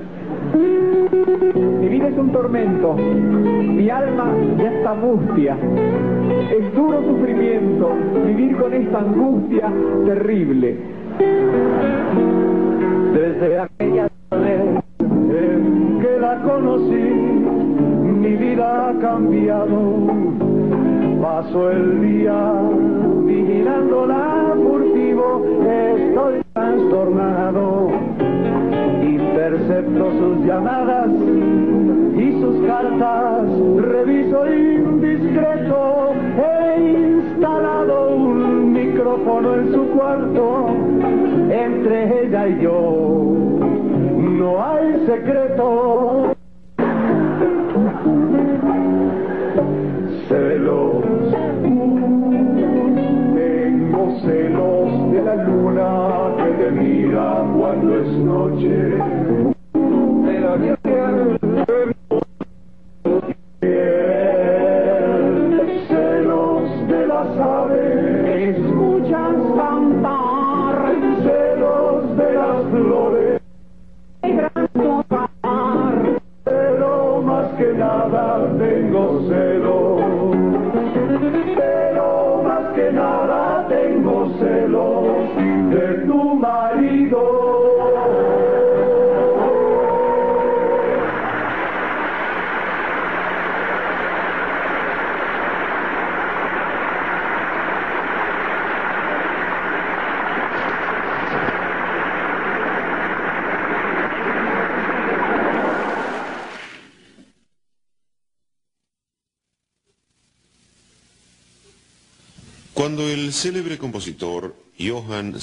Es 2.08 2.18
un 2.18 2.32
tormento, 2.32 2.94
mi 2.94 3.90
alma 3.90 4.34
ya 4.58 4.72
está 4.72 4.94
mustia. 4.94 5.58
Es 6.58 6.74
duro 6.74 7.04
sufrimiento 7.04 7.92
vivir 8.26 8.56
con 8.56 8.74
esta 8.74 9.00
angustia 9.00 9.70
terrible. 10.06 10.78
Desde 13.14 13.60
aquella 13.60 14.08
tarde 14.30 14.82
en 15.04 16.00
que 16.00 16.20
la 16.22 16.42
conocí, 16.44 16.96
mi 18.22 18.36
vida 18.38 18.90
ha 18.90 18.94
cambiado. 19.00 20.08
Paso 21.22 21.72
el 21.72 22.02
día 22.02 22.54
vigilándola 23.26 24.54
furtivo, 24.56 25.46
estoy 25.62 26.42
trastornado. 26.54 27.67
Sus 29.96 30.46
llamadas 30.46 31.10
y 32.16 32.42
sus 32.42 32.66
cartas, 32.68 33.44
reviso 33.78 34.54
indiscreto, 34.54 36.14
he 36.38 36.80
instalado 36.80 38.16
un 38.16 38.74
micrófono 38.74 39.56
en 39.56 39.74
su 39.74 39.88
cuarto, 39.90 40.68
entre 41.50 42.26
ella 42.26 42.48
y 42.48 42.62
yo 42.62 43.28
no 44.38 44.64
hay 44.64 45.06
secreto. 45.06 46.37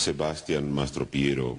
Johann 0.05 0.17
Sebastian 0.17 0.73
Mastropiero 0.73 1.59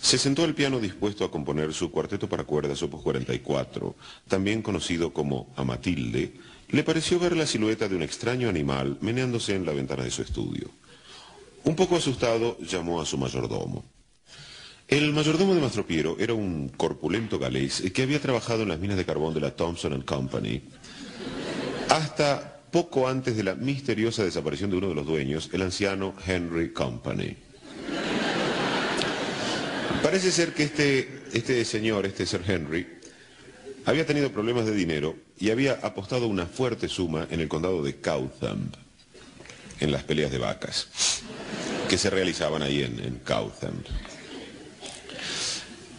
se 0.00 0.18
sentó 0.18 0.44
al 0.44 0.54
piano 0.54 0.78
dispuesto 0.78 1.24
a 1.24 1.30
componer 1.30 1.72
su 1.72 1.90
cuarteto 1.90 2.28
para 2.28 2.44
cuerdas 2.44 2.82
opus 2.82 3.02
44, 3.02 3.96
también 4.28 4.62
conocido 4.62 5.12
como 5.12 5.52
A 5.56 5.64
Matilde, 5.64 6.34
le 6.68 6.84
pareció 6.84 7.18
ver 7.18 7.36
la 7.36 7.46
silueta 7.46 7.88
de 7.88 7.96
un 7.96 8.02
extraño 8.02 8.48
animal 8.48 8.98
meneándose 9.00 9.56
en 9.56 9.66
la 9.66 9.72
ventana 9.72 10.04
de 10.04 10.10
su 10.10 10.22
estudio. 10.22 10.70
Un 11.64 11.74
poco 11.74 11.96
asustado, 11.96 12.56
llamó 12.60 13.00
a 13.00 13.06
su 13.06 13.18
mayordomo. 13.18 13.84
El 14.86 15.12
mayordomo 15.12 15.54
de 15.54 15.60
Mastropiero 15.60 16.16
era 16.20 16.34
un 16.34 16.68
corpulento 16.68 17.38
galés 17.40 17.82
que 17.92 18.02
había 18.02 18.20
trabajado 18.20 18.62
en 18.62 18.68
las 18.68 18.78
minas 18.78 18.96
de 18.96 19.06
carbón 19.06 19.34
de 19.34 19.40
la 19.40 19.56
Thompson 19.56 20.02
Company 20.02 20.62
hasta 21.88 22.60
poco 22.70 23.08
antes 23.08 23.36
de 23.36 23.42
la 23.42 23.54
misteriosa 23.54 24.22
desaparición 24.22 24.70
de 24.70 24.76
uno 24.76 24.88
de 24.90 24.94
los 24.94 25.06
dueños, 25.06 25.50
el 25.52 25.62
anciano 25.62 26.14
Henry 26.24 26.72
Company. 26.72 27.45
Parece 30.02 30.30
ser 30.30 30.52
que 30.52 30.64
este, 30.64 31.22
este 31.32 31.64
señor, 31.64 32.06
este 32.06 32.26
Sir 32.26 32.42
Henry, 32.46 32.86
había 33.84 34.06
tenido 34.06 34.32
problemas 34.32 34.66
de 34.66 34.74
dinero 34.74 35.16
y 35.38 35.50
había 35.50 35.74
apostado 35.82 36.26
una 36.26 36.46
fuerte 36.46 36.88
suma 36.88 37.26
en 37.30 37.40
el 37.40 37.48
condado 37.48 37.82
de 37.82 37.96
Cowtham, 38.00 38.70
en 39.80 39.92
las 39.92 40.02
peleas 40.04 40.30
de 40.30 40.38
vacas, 40.38 40.88
que 41.88 41.98
se 41.98 42.10
realizaban 42.10 42.62
ahí 42.62 42.82
en, 42.82 42.98
en. 43.00 43.20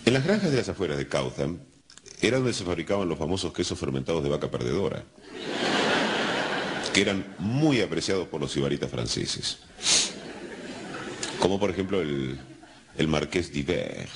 En 0.05 0.13
las 0.13 0.23
granjas 0.23 0.51
de 0.51 0.57
las 0.57 0.69
afueras 0.69 0.97
de 0.97 1.07
Cowtham 1.07 1.59
era 2.21 2.37
donde 2.37 2.53
se 2.53 2.63
fabricaban 2.63 3.07
los 3.07 3.17
famosos 3.17 3.53
quesos 3.53 3.77
fermentados 3.77 4.23
de 4.23 4.29
vaca 4.29 4.49
perdedora 4.49 5.03
que 6.93 7.01
eran 7.01 7.35
muy 7.37 7.81
apreciados 7.81 8.27
por 8.27 8.41
los 8.41 8.57
ibaritas 8.57 8.89
franceses. 8.89 9.59
Como 11.39 11.59
por 11.59 11.69
ejemplo 11.69 12.01
el, 12.01 12.39
el 12.97 13.07
marqués 13.07 13.51
d'Hiver, 13.51 14.07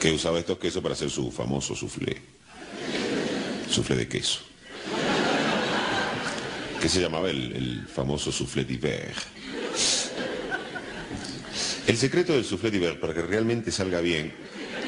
que 0.00 0.12
usaba 0.12 0.38
estos 0.38 0.58
quesos 0.58 0.82
para 0.82 0.94
hacer 0.94 1.10
su 1.10 1.30
famoso 1.30 1.74
soufflé. 1.74 2.16
Soufflé 3.68 3.96
de 3.96 4.08
queso. 4.08 4.40
Que 6.80 6.88
se 6.88 7.00
llamaba 7.00 7.30
el, 7.30 7.86
famoso 7.92 8.30
soufflé 8.30 8.64
d'Hiver. 8.64 9.14
El 11.86 11.96
secreto 11.96 12.32
del 12.32 12.44
soufflé 12.44 12.70
d'Hiver, 12.70 13.00
para 13.00 13.14
que 13.14 13.22
realmente 13.22 13.72
salga 13.72 14.00
bien, 14.00 14.32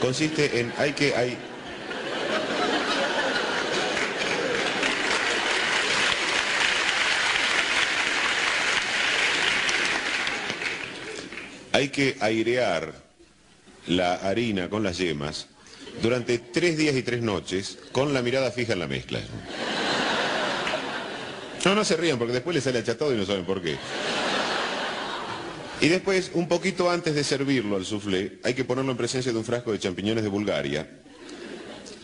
consiste 0.01 0.61
en, 0.61 0.73
hay 0.79 0.93
que, 0.93 1.15
hay, 1.17 1.37
hay 11.79 11.91
que 11.91 12.17
airear 12.19 12.93
la 13.87 14.15
harina 14.15 14.69
con 14.69 14.83
las 14.83 14.99
yemas 14.99 15.47
durante 16.03 16.39
tres 16.39 16.77
días 16.77 16.97
y 16.97 17.05
tres 17.05 17.23
noches 17.23 17.79
con 17.93 18.13
la 18.13 18.21
mirada 18.21 18.51
fija 18.51 18.73
en 18.73 18.81
la 18.81 18.89
mezcla. 18.89 19.21
No, 21.65 21.77
no 21.77 21.85
se 21.85 21.97
rían 21.97 22.19
porque 22.19 22.33
después 22.33 22.57
les 22.57 22.65
sale 22.65 22.81
achatado 22.81 23.15
y 23.15 23.17
no 23.17 23.25
saben 23.25 23.45
por 23.45 23.63
qué. 23.63 23.77
Y 25.81 25.87
después, 25.87 26.33
un 26.35 26.49
poquito 26.49 26.91
antes 26.91 27.15
de 27.15 27.23
servirlo 27.23 27.77
al 27.77 27.87
soufflé, 27.87 28.41
hay 28.43 28.55
que 28.55 28.65
ponerlo 28.65 28.91
en 28.91 28.97
presencia 28.97 29.31
de 29.31 29.39
un 29.39 29.45
frasco 29.45 29.71
de 29.71 29.79
champiñones 29.79 30.25
de 30.25 30.31
Bulgaria, 30.31 30.91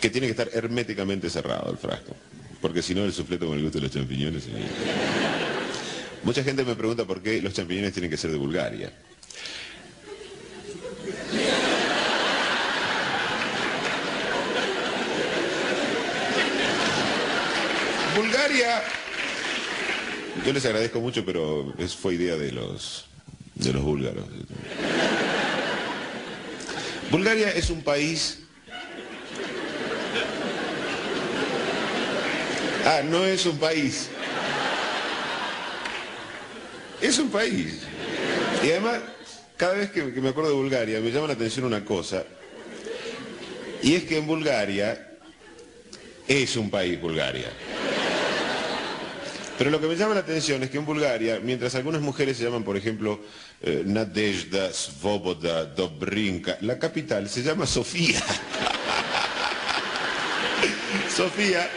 que 0.00 0.08
tiene 0.08 0.28
que 0.28 0.30
estar 0.30 0.50
herméticamente 0.52 1.28
cerrado 1.28 1.72
el 1.72 1.78
frasco, 1.78 2.14
porque 2.60 2.80
si 2.80 2.94
no 2.94 3.04
el 3.04 3.12
soufflé 3.12 3.38
toma 3.38 3.56
el 3.56 3.62
gusto 3.62 3.78
de 3.78 3.86
los 3.86 3.92
champiñones. 3.92 4.44
Mucha 6.22 6.44
gente 6.44 6.62
me 6.64 6.76
pregunta 6.76 7.04
por 7.04 7.20
qué 7.20 7.42
los 7.42 7.52
champiñones 7.52 7.92
tienen 7.92 8.08
que 8.08 8.16
ser 8.16 8.30
de 8.30 8.36
Bulgaria. 8.36 8.92
Yo 20.44 20.52
les 20.52 20.64
agradezco 20.64 21.00
mucho, 21.00 21.24
pero 21.24 21.74
es, 21.78 21.94
fue 21.94 22.14
idea 22.14 22.36
de 22.36 22.52
los, 22.52 23.06
de 23.54 23.72
los 23.72 23.82
búlgaros. 23.82 24.24
Bulgaria 27.10 27.50
es 27.50 27.70
un 27.70 27.82
país... 27.82 28.40
Ah, 32.84 33.00
no 33.02 33.24
es 33.24 33.46
un 33.46 33.56
país. 33.56 34.08
Es 37.00 37.18
un 37.18 37.30
país. 37.30 37.80
Y 38.62 38.70
además, 38.70 39.00
cada 39.56 39.74
vez 39.74 39.90
que 39.90 40.02
me 40.02 40.28
acuerdo 40.28 40.50
de 40.50 40.56
Bulgaria, 40.56 41.00
me 41.00 41.10
llama 41.10 41.28
la 41.28 41.32
atención 41.32 41.64
una 41.64 41.84
cosa. 41.84 42.24
Y 43.82 43.94
es 43.94 44.04
que 44.04 44.18
en 44.18 44.26
Bulgaria 44.26 45.16
es 46.28 46.56
un 46.56 46.70
país 46.70 47.00
Bulgaria. 47.00 47.50
Pero 49.56 49.70
lo 49.70 49.80
que 49.80 49.86
me 49.86 49.94
llama 49.94 50.14
la 50.14 50.20
atención 50.20 50.62
es 50.64 50.70
que 50.70 50.78
en 50.78 50.84
Bulgaria, 50.84 51.38
mientras 51.42 51.76
algunas 51.76 52.00
mujeres 52.00 52.36
se 52.36 52.42
llaman, 52.42 52.64
por 52.64 52.76
ejemplo, 52.76 53.20
eh, 53.62 53.84
Nadezhda, 53.86 54.72
Svoboda, 54.72 55.66
Dobrinka, 55.66 56.58
la 56.62 56.76
capital 56.78 57.28
se 57.28 57.42
llama 57.42 57.64
Sofía. 57.66 58.20
Sofía. 61.08 61.70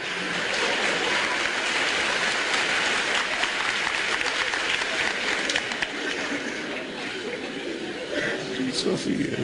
Sofía. 8.74 9.36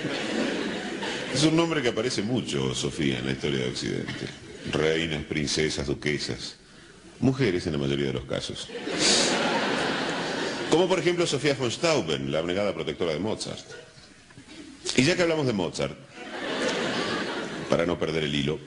Es 1.32 1.44
un 1.44 1.56
nombre 1.56 1.82
que 1.82 1.88
aparece 1.88 2.22
mucho, 2.22 2.74
Sofía, 2.74 3.18
en 3.20 3.26
la 3.26 3.32
historia 3.32 3.60
de 3.60 3.68
Occidente. 3.68 4.26
Reinas, 4.72 5.22
princesas, 5.24 5.86
duquesas 5.86 6.56
mujeres 7.20 7.66
en 7.66 7.72
la 7.72 7.78
mayoría 7.78 8.06
de 8.06 8.14
los 8.14 8.24
casos. 8.24 8.68
Como 10.70 10.88
por 10.88 10.98
ejemplo 10.98 11.26
Sofía 11.26 11.54
von 11.54 11.70
Stauben, 11.70 12.32
la 12.32 12.40
abnegada 12.40 12.74
protectora 12.74 13.12
de 13.12 13.20
Mozart. 13.20 13.64
Y 14.96 15.04
ya 15.04 15.16
que 15.16 15.22
hablamos 15.22 15.46
de 15.46 15.52
Mozart, 15.52 15.96
para 17.70 17.86
no 17.86 17.98
perder 17.98 18.24
el 18.24 18.34
hilo, 18.34 18.58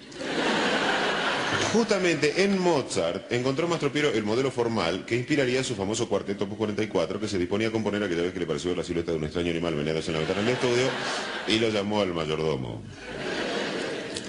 justamente 1.73 2.43
en 2.43 2.59
Mozart 2.59 3.31
encontró 3.31 3.67
Mastropiero 3.67 4.09
el 4.09 4.23
modelo 4.23 4.51
formal 4.51 5.05
que 5.05 5.15
inspiraría 5.15 5.63
su 5.63 5.75
famoso 5.75 6.07
cuarteto 6.07 6.45
Opus 6.45 6.57
44 6.57 7.19
que 7.19 7.27
se 7.27 7.37
disponía 7.37 7.67
a 7.67 7.71
componer 7.71 8.01
aquella 8.03 8.23
vez 8.23 8.33
que 8.33 8.39
le 8.39 8.47
pareció 8.47 8.75
la 8.75 8.83
silueta 8.83 9.11
de 9.11 9.17
un 9.17 9.25
extraño 9.25 9.51
animal 9.51 9.75
veneado 9.75 9.99
en 9.99 10.13
la 10.13 10.19
ventana 10.19 10.41
del 10.41 10.53
estudio 10.53 10.87
y 11.47 11.59
lo 11.59 11.69
llamó 11.69 12.01
al 12.01 12.13
mayordomo. 12.13 12.81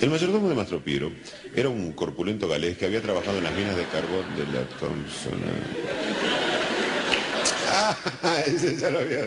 El 0.01 0.11
mayordomo 0.11 0.49
de 0.49 0.55
Mastro 0.55 0.79
Piero 0.79 1.11
era 1.57 1.69
un 1.69 1.93
corpulento 1.93 2.47
galés 2.47 2.79
que 2.79 2.87
había 2.87 3.03
trabajado 3.03 3.39
en 3.39 3.45
las 3.45 3.53
minas 3.53 3.77
de 3.77 3.85
carbón 3.87 4.25
de 4.37 4.45
la 4.47 4.65
Thompson. 4.79 5.41
Ah, 7.69 7.97
ese 8.47 8.77
ya 8.77 8.91
lo 8.91 9.01
había... 9.01 9.25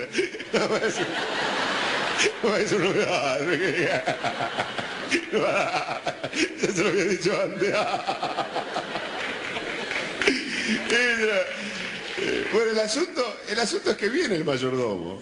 No, 2.42 2.56
eso, 2.56 2.78
no, 2.80 2.90
me 2.90 3.06
va 3.06 3.38
Ya 6.62 6.74
se 6.74 6.84
lo 6.84 6.90
había 6.90 7.04
dicho 7.04 7.42
antes. 7.42 7.76
Bueno, 12.54 12.72
el 12.72 12.80
asunto, 12.80 13.38
el 13.50 13.60
asunto 13.60 13.92
es 13.92 13.98
que 13.98 14.08
viene 14.08 14.36
el 14.36 14.46
mayordomo. 14.46 15.22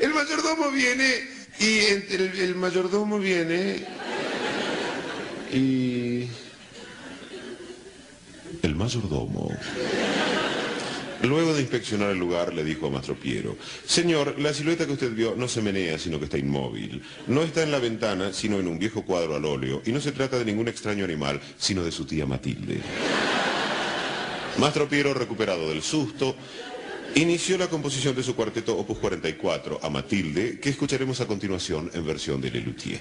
El 0.00 0.14
mayordomo 0.14 0.70
viene 0.70 1.28
y 1.58 1.78
el, 1.80 2.38
el 2.38 2.54
mayordomo 2.54 3.18
viene 3.18 3.95
y 5.52 6.28
el 8.62 8.74
mayordomo, 8.74 9.50
luego 11.22 11.54
de 11.54 11.60
inspeccionar 11.60 12.10
el 12.10 12.18
lugar, 12.18 12.54
le 12.54 12.64
dijo 12.64 12.86
a 12.86 12.90
Mastro 12.90 13.14
Piero, 13.14 13.56
señor, 13.84 14.38
la 14.38 14.52
silueta 14.52 14.86
que 14.86 14.92
usted 14.92 15.12
vio 15.12 15.34
no 15.36 15.48
se 15.48 15.62
menea, 15.62 15.98
sino 15.98 16.18
que 16.18 16.26
está 16.26 16.38
inmóvil. 16.38 17.02
No 17.26 17.42
está 17.42 17.62
en 17.62 17.70
la 17.70 17.78
ventana, 17.78 18.32
sino 18.32 18.58
en 18.58 18.68
un 18.68 18.78
viejo 18.78 19.02
cuadro 19.02 19.36
al 19.36 19.44
óleo. 19.44 19.82
Y 19.84 19.92
no 19.92 20.00
se 20.00 20.12
trata 20.12 20.38
de 20.38 20.44
ningún 20.44 20.68
extraño 20.68 21.04
animal, 21.04 21.40
sino 21.58 21.84
de 21.84 21.92
su 21.92 22.04
tía 22.04 22.26
Matilde. 22.26 22.80
Mastro 24.58 24.88
Piero, 24.88 25.12
recuperado 25.12 25.68
del 25.68 25.82
susto, 25.82 26.34
inició 27.14 27.58
la 27.58 27.68
composición 27.68 28.14
de 28.14 28.22
su 28.22 28.34
cuarteto 28.34 28.76
Opus 28.76 28.98
44 28.98 29.80
a 29.82 29.90
Matilde, 29.90 30.58
que 30.60 30.70
escucharemos 30.70 31.20
a 31.20 31.26
continuación 31.26 31.90
en 31.92 32.06
versión 32.06 32.40
de 32.40 32.50
Lelutier. 32.50 33.00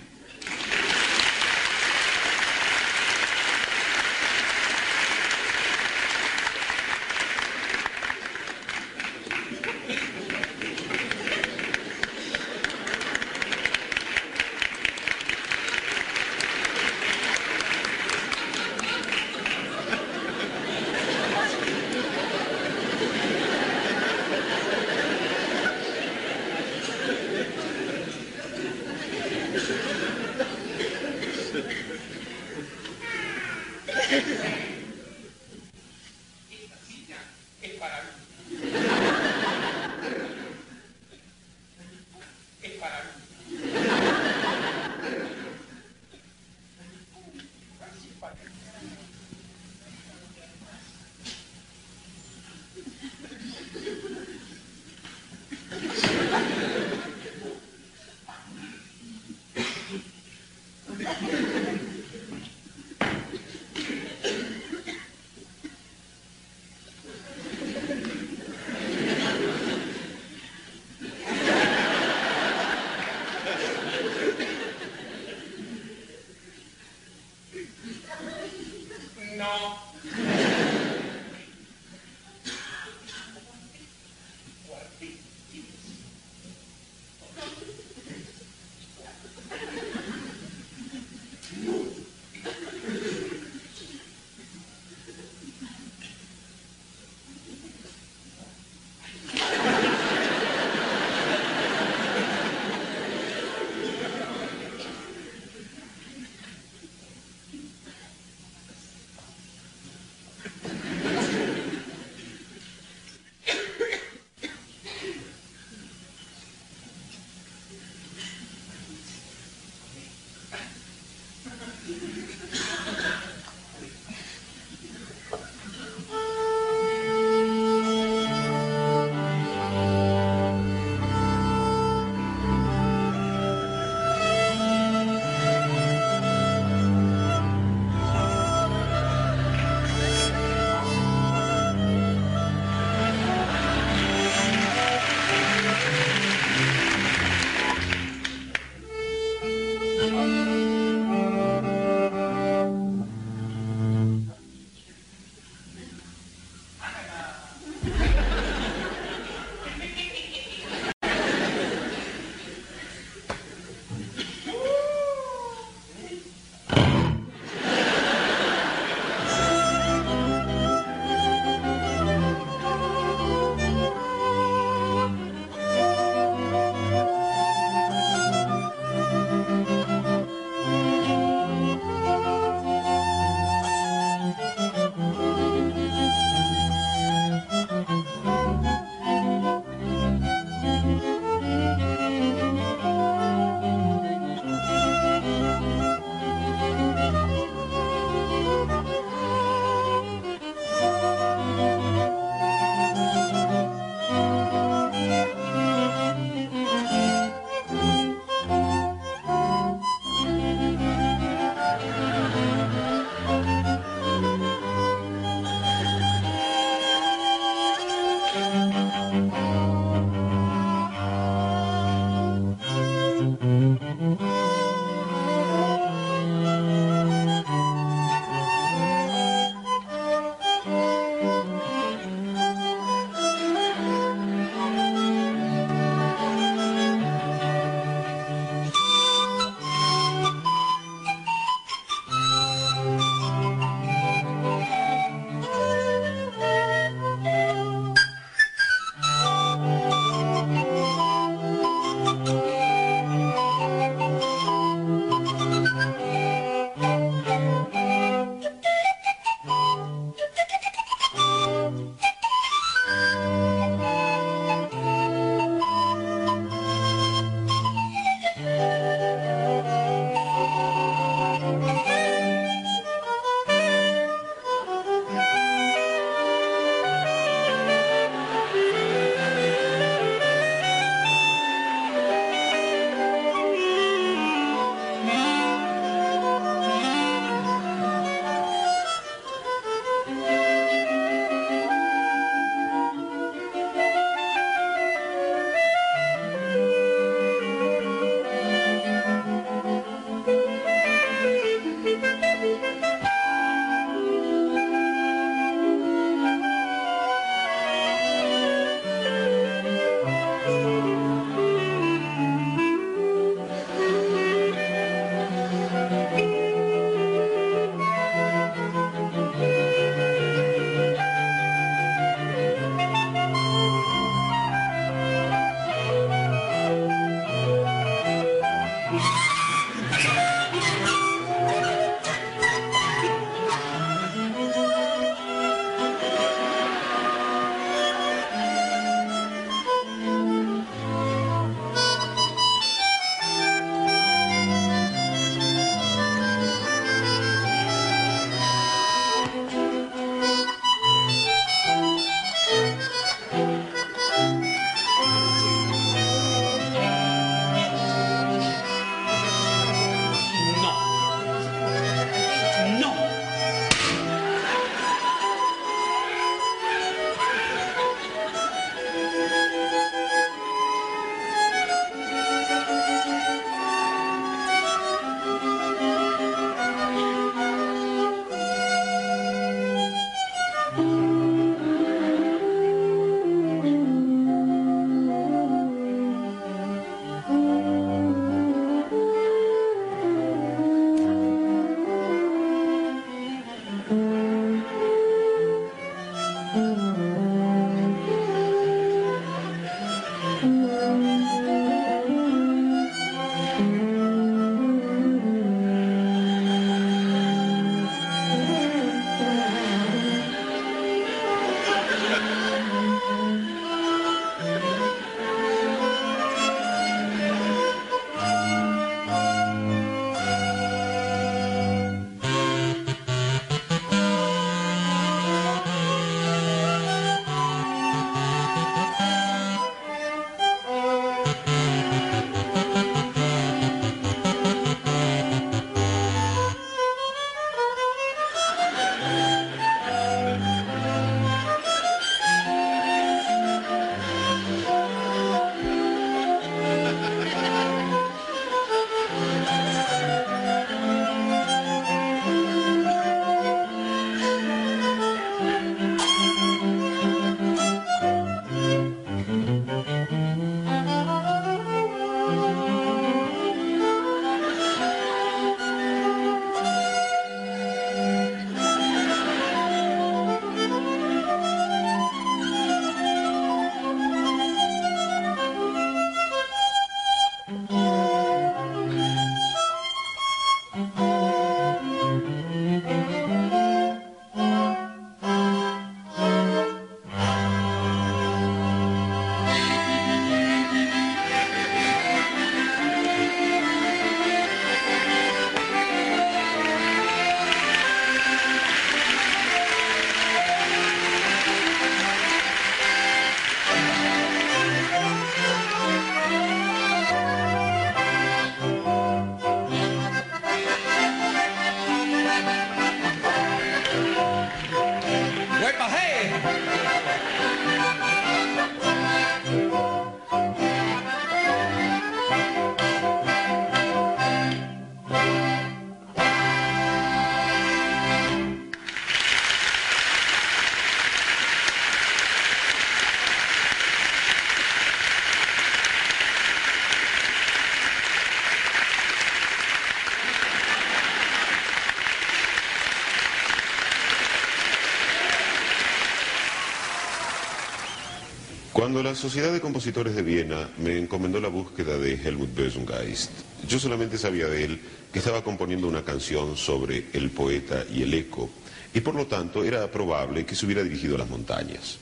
Cuando 548.86 549.02
la 549.02 549.16
Sociedad 549.16 549.52
de 549.52 549.62
Compositores 549.62 550.16
de 550.16 550.22
Viena 550.22 550.70
me 550.78 550.96
encomendó 550.96 551.40
la 551.40 551.48
búsqueda 551.48 551.98
de 551.98 552.14
Helmut 552.24 552.54
Bösengeist, 552.54 553.32
yo 553.68 553.80
solamente 553.80 554.16
sabía 554.16 554.46
de 554.46 554.64
él 554.64 554.80
que 555.12 555.18
estaba 555.18 555.44
componiendo 555.44 555.88
una 555.88 556.06
canción 556.06 556.56
sobre 556.56 557.08
el 557.14 557.32
poeta 557.32 557.84
y 557.92 558.04
el 558.04 558.14
eco, 558.14 558.48
y 558.94 559.02
por 559.02 559.16
lo 559.16 559.26
tanto 559.26 559.64
era 559.64 559.90
probable 559.90 560.46
que 560.46 560.54
se 560.54 560.68
hubiera 560.68 560.84
dirigido 560.84 561.16
a 561.16 561.18
las 561.18 561.30
montañas. 561.30 561.98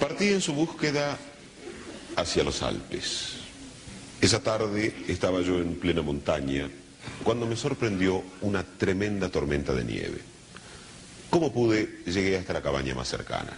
Partí 0.00 0.28
en 0.28 0.40
su 0.40 0.54
búsqueda 0.54 1.18
hacia 2.16 2.44
los 2.44 2.62
Alpes. 2.62 3.40
Esa 4.22 4.42
tarde 4.42 5.04
estaba 5.06 5.42
yo 5.42 5.58
en 5.58 5.74
plena 5.74 6.00
montaña 6.00 6.70
cuando 7.22 7.44
me 7.44 7.56
sorprendió 7.56 8.22
una 8.40 8.62
tremenda 8.62 9.28
tormenta 9.28 9.74
de 9.74 9.84
nieve. 9.84 10.33
¿Cómo 11.34 11.52
pude? 11.52 11.88
Llegué 12.06 12.38
hasta 12.38 12.52
la 12.52 12.62
cabaña 12.62 12.94
más 12.94 13.08
cercana. 13.08 13.50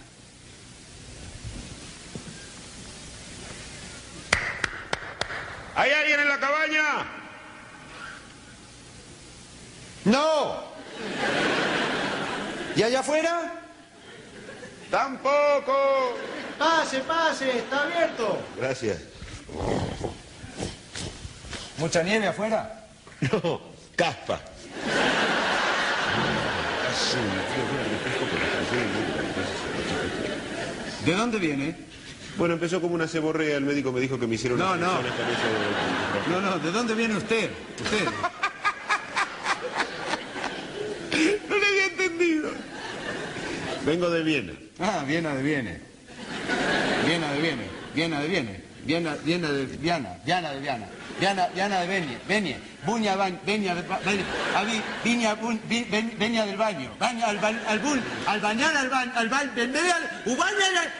¿Hay 5.75 5.91
alguien 5.91 6.21
en 6.21 6.27
la 6.27 6.39
cabaña? 6.39 6.83
¡No! 10.05 10.63
¿Y 12.75 12.81
allá 12.81 13.01
afuera? 13.01 13.53
¡Tampoco! 14.89 16.17
Pase, 16.57 17.01
pase, 17.01 17.59
está 17.59 17.83
abierto. 17.83 18.39
Gracias. 18.57 19.01
¿Mucha 21.77 22.01
nieve 22.01 22.25
afuera? 22.25 22.87
No, 23.21 23.61
caspa. 23.95 24.41
¿De 31.07 31.13
dónde 31.15 31.39
viene? 31.39 31.73
Bueno, 32.37 32.55
empezó 32.55 32.81
como 32.81 32.93
una 32.95 33.07
ceborrea, 33.07 33.55
el 33.55 33.63
médico 33.63 33.93
me 33.93 34.01
dijo 34.01 34.19
que 34.19 34.27
me 34.27 34.35
hicieron 34.35 34.59
No, 34.59 34.73
una 34.73 34.85
no. 34.85 35.01
de- 35.01 35.09
No, 36.29 36.41
no, 36.41 36.59
¿de 36.59 36.69
dónde 36.69 36.93
viene 36.95 37.15
usted? 37.15 37.49
Usted. 37.81 38.05
No 41.49 41.57
le 41.57 41.65
había 41.65 41.85
entendido. 41.85 42.49
Vengo 43.85 44.09
de 44.09 44.21
Viena. 44.21 44.51
Ah, 44.79 45.05
Viena 45.07 45.33
de 45.33 45.43
Viene. 45.43 45.79
Viena 47.05 47.31
de 47.31 47.41
Viene. 47.41 47.63
Viena 47.95 48.19
de 48.19 48.27
Viene. 48.27 48.61
Viena, 48.85 49.15
Viena 49.23 49.49
de 49.49 49.65
Viana. 49.65 50.17
Viana 50.25 50.51
de 50.51 50.59
Viana. 50.59 50.87
Viana, 51.19 51.47
Viana 51.53 51.79
de 51.81 51.87
Benie. 51.87 52.17
Benie. 52.27 52.57
Buña, 52.85 53.15
ba- 53.15 53.31
Benia. 53.45 53.75
Avi, 54.55 54.81
Viña, 55.03 55.33
bun, 55.35 55.59
Benia 55.67 56.45
del 56.45 56.57
baño. 56.57 56.91
Baño, 56.99 57.25
al, 57.25 57.39
al 57.67 57.79
bun, 57.79 58.01
al 58.27 58.39
bañar, 58.39 58.75
al 58.77 58.89
baño, 58.89 59.11
al 59.15 59.27
Ubaña, 60.25 60.65
al- 60.81 60.93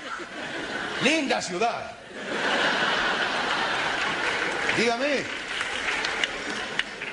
Linda 1.04 1.42
ciudad. 1.42 1.92
Dígame. 4.78 5.24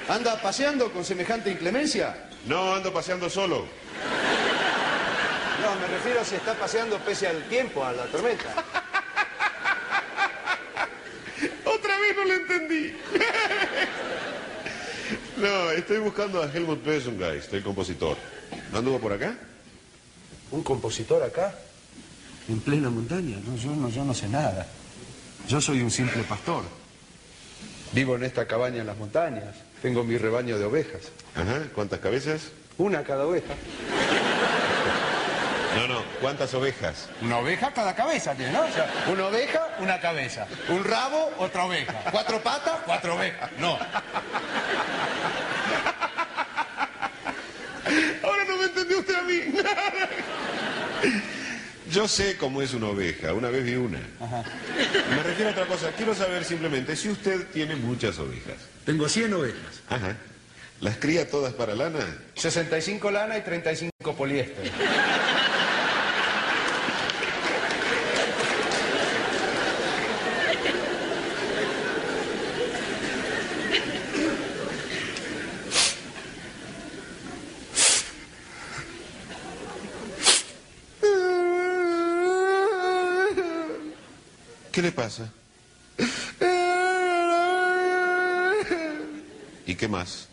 ¿Anda 0.09 0.37
paseando 0.41 0.93
con 0.93 1.05
semejante 1.05 1.51
inclemencia? 1.51 2.15
No, 2.47 2.75
ando 2.75 2.93
paseando 2.93 3.31
solo. 3.31 3.67
No, 5.63 5.75
me 5.81 5.87
refiero 5.87 6.21
a 6.21 6.25
si 6.25 6.35
está 6.35 6.53
paseando 6.55 6.99
pese 6.99 7.27
al 7.27 7.43
tiempo, 7.45 7.85
a 7.85 7.93
la 7.93 8.05
tormenta. 8.05 8.51
Otra 11.65 11.99
vez 11.99 12.14
no 12.25 12.29
le 12.29 12.35
entendí. 12.41 12.93
No, 15.37 15.71
estoy 15.73 15.99
buscando 15.99 16.41
a 16.41 16.51
Helmut 16.51 16.83
Bösengeist, 16.85 17.53
el 17.53 17.63
compositor. 17.63 18.17
¿No 18.71 18.79
anduvo 18.79 19.01
por 19.01 19.13
acá? 19.13 19.37
¿Un 20.53 20.63
compositor 20.63 21.23
acá? 21.25 21.53
¿En 22.49 22.61
plena 22.61 22.89
montaña? 22.89 23.37
No, 23.45 23.57
yo 23.57 23.75
no, 23.75 23.89
yo 23.91 24.05
no 24.05 24.15
sé 24.15 24.29
nada. 24.29 24.67
Yo 25.49 25.61
soy 25.61 25.83
un 25.83 25.91
simple 25.91 26.23
pastor. 26.23 26.63
Vivo 27.93 28.15
en 28.15 28.23
esta 28.23 28.47
cabaña 28.47 28.81
en 28.81 28.87
las 28.87 28.97
montañas. 28.97 29.57
Tengo 29.83 30.05
mi 30.05 30.17
rebaño 30.17 30.57
de 30.57 30.65
ovejas. 30.67 31.03
Ajá, 31.35 31.65
¿cuántas 31.75 31.99
cabezas? 31.99 32.53
Una 32.79 33.03
cada 33.03 33.27
oveja. 33.27 33.55
No, 35.77 35.89
no, 35.89 36.03
¿cuántas 36.21 36.55
ovejas? 36.55 37.09
Una 37.21 37.39
oveja 37.39 37.73
cada 37.73 37.95
cabeza 37.95 38.35
tiene, 38.35 38.53
¿no? 38.53 38.63
O 38.63 38.71
sea, 38.71 38.89
una 39.11 39.27
oveja, 39.27 39.69
una 39.81 40.01
cabeza. 40.01 40.47
Un 40.69 40.85
rabo, 40.85 41.33
otra 41.39 41.65
oveja. 41.65 41.95
Cuatro 42.11 42.41
patas, 42.43 42.81
cuatro 42.85 43.17
ovejas. 43.17 43.51
No. 43.59 43.79
Ahora 48.23 48.45
no 48.49 48.57
me 48.57 48.65
entendió 48.65 48.99
usted 49.01 49.15
a 49.15 49.23
mí. 49.23 49.41
Yo 51.91 52.09
sé 52.09 52.37
cómo 52.37 52.63
es 52.63 52.73
una 52.75 52.89
oveja, 52.89 53.33
una 53.35 53.51
vez 53.51 53.65
vi 53.65 53.75
una. 53.75 54.01
Me 55.11 55.23
refiero 55.23 55.51
a 55.51 55.53
otra 55.53 55.67
cosa. 55.67 55.91
Quiero 55.97 56.15
saber 56.15 56.45
simplemente 56.45 56.97
si 56.97 57.09
usted 57.09 57.47
tiene 57.49 57.77
muchas 57.77 58.19
ovejas. 58.19 58.57
Tengo 58.85 59.09
100 59.09 59.35
ovejas. 59.35 59.83
Ajá. 59.89 60.17
¿Las 60.81 60.97
cría 60.97 61.31
todas 61.31 61.53
para 61.55 61.75
lana? 61.75 62.01
65 62.35 63.11
lana 63.11 63.39
y 63.39 63.43
35 63.43 64.17
poliéster. 64.17 64.71
Le 84.85 84.93
pasa? 84.93 85.33
¿Y 89.67 89.75
qué 89.75 89.89
más? 89.89 90.29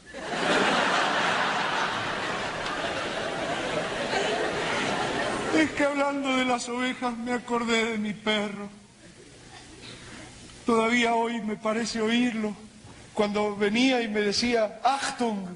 Es 5.58 5.72
que 5.72 5.86
hablando 5.86 6.36
de 6.36 6.44
las 6.44 6.68
ovejas 6.68 7.18
me 7.18 7.32
acordé 7.32 7.92
de 7.92 7.98
mi 7.98 8.14
perro. 8.14 8.68
Todavía 10.66 11.16
hoy 11.16 11.42
me 11.42 11.56
parece 11.56 12.02
oírlo 12.02 12.54
cuando 13.14 13.56
venía 13.56 14.02
y 14.02 14.10
me 14.10 14.20
decía, 14.20 14.82
Achtung, 14.84 15.48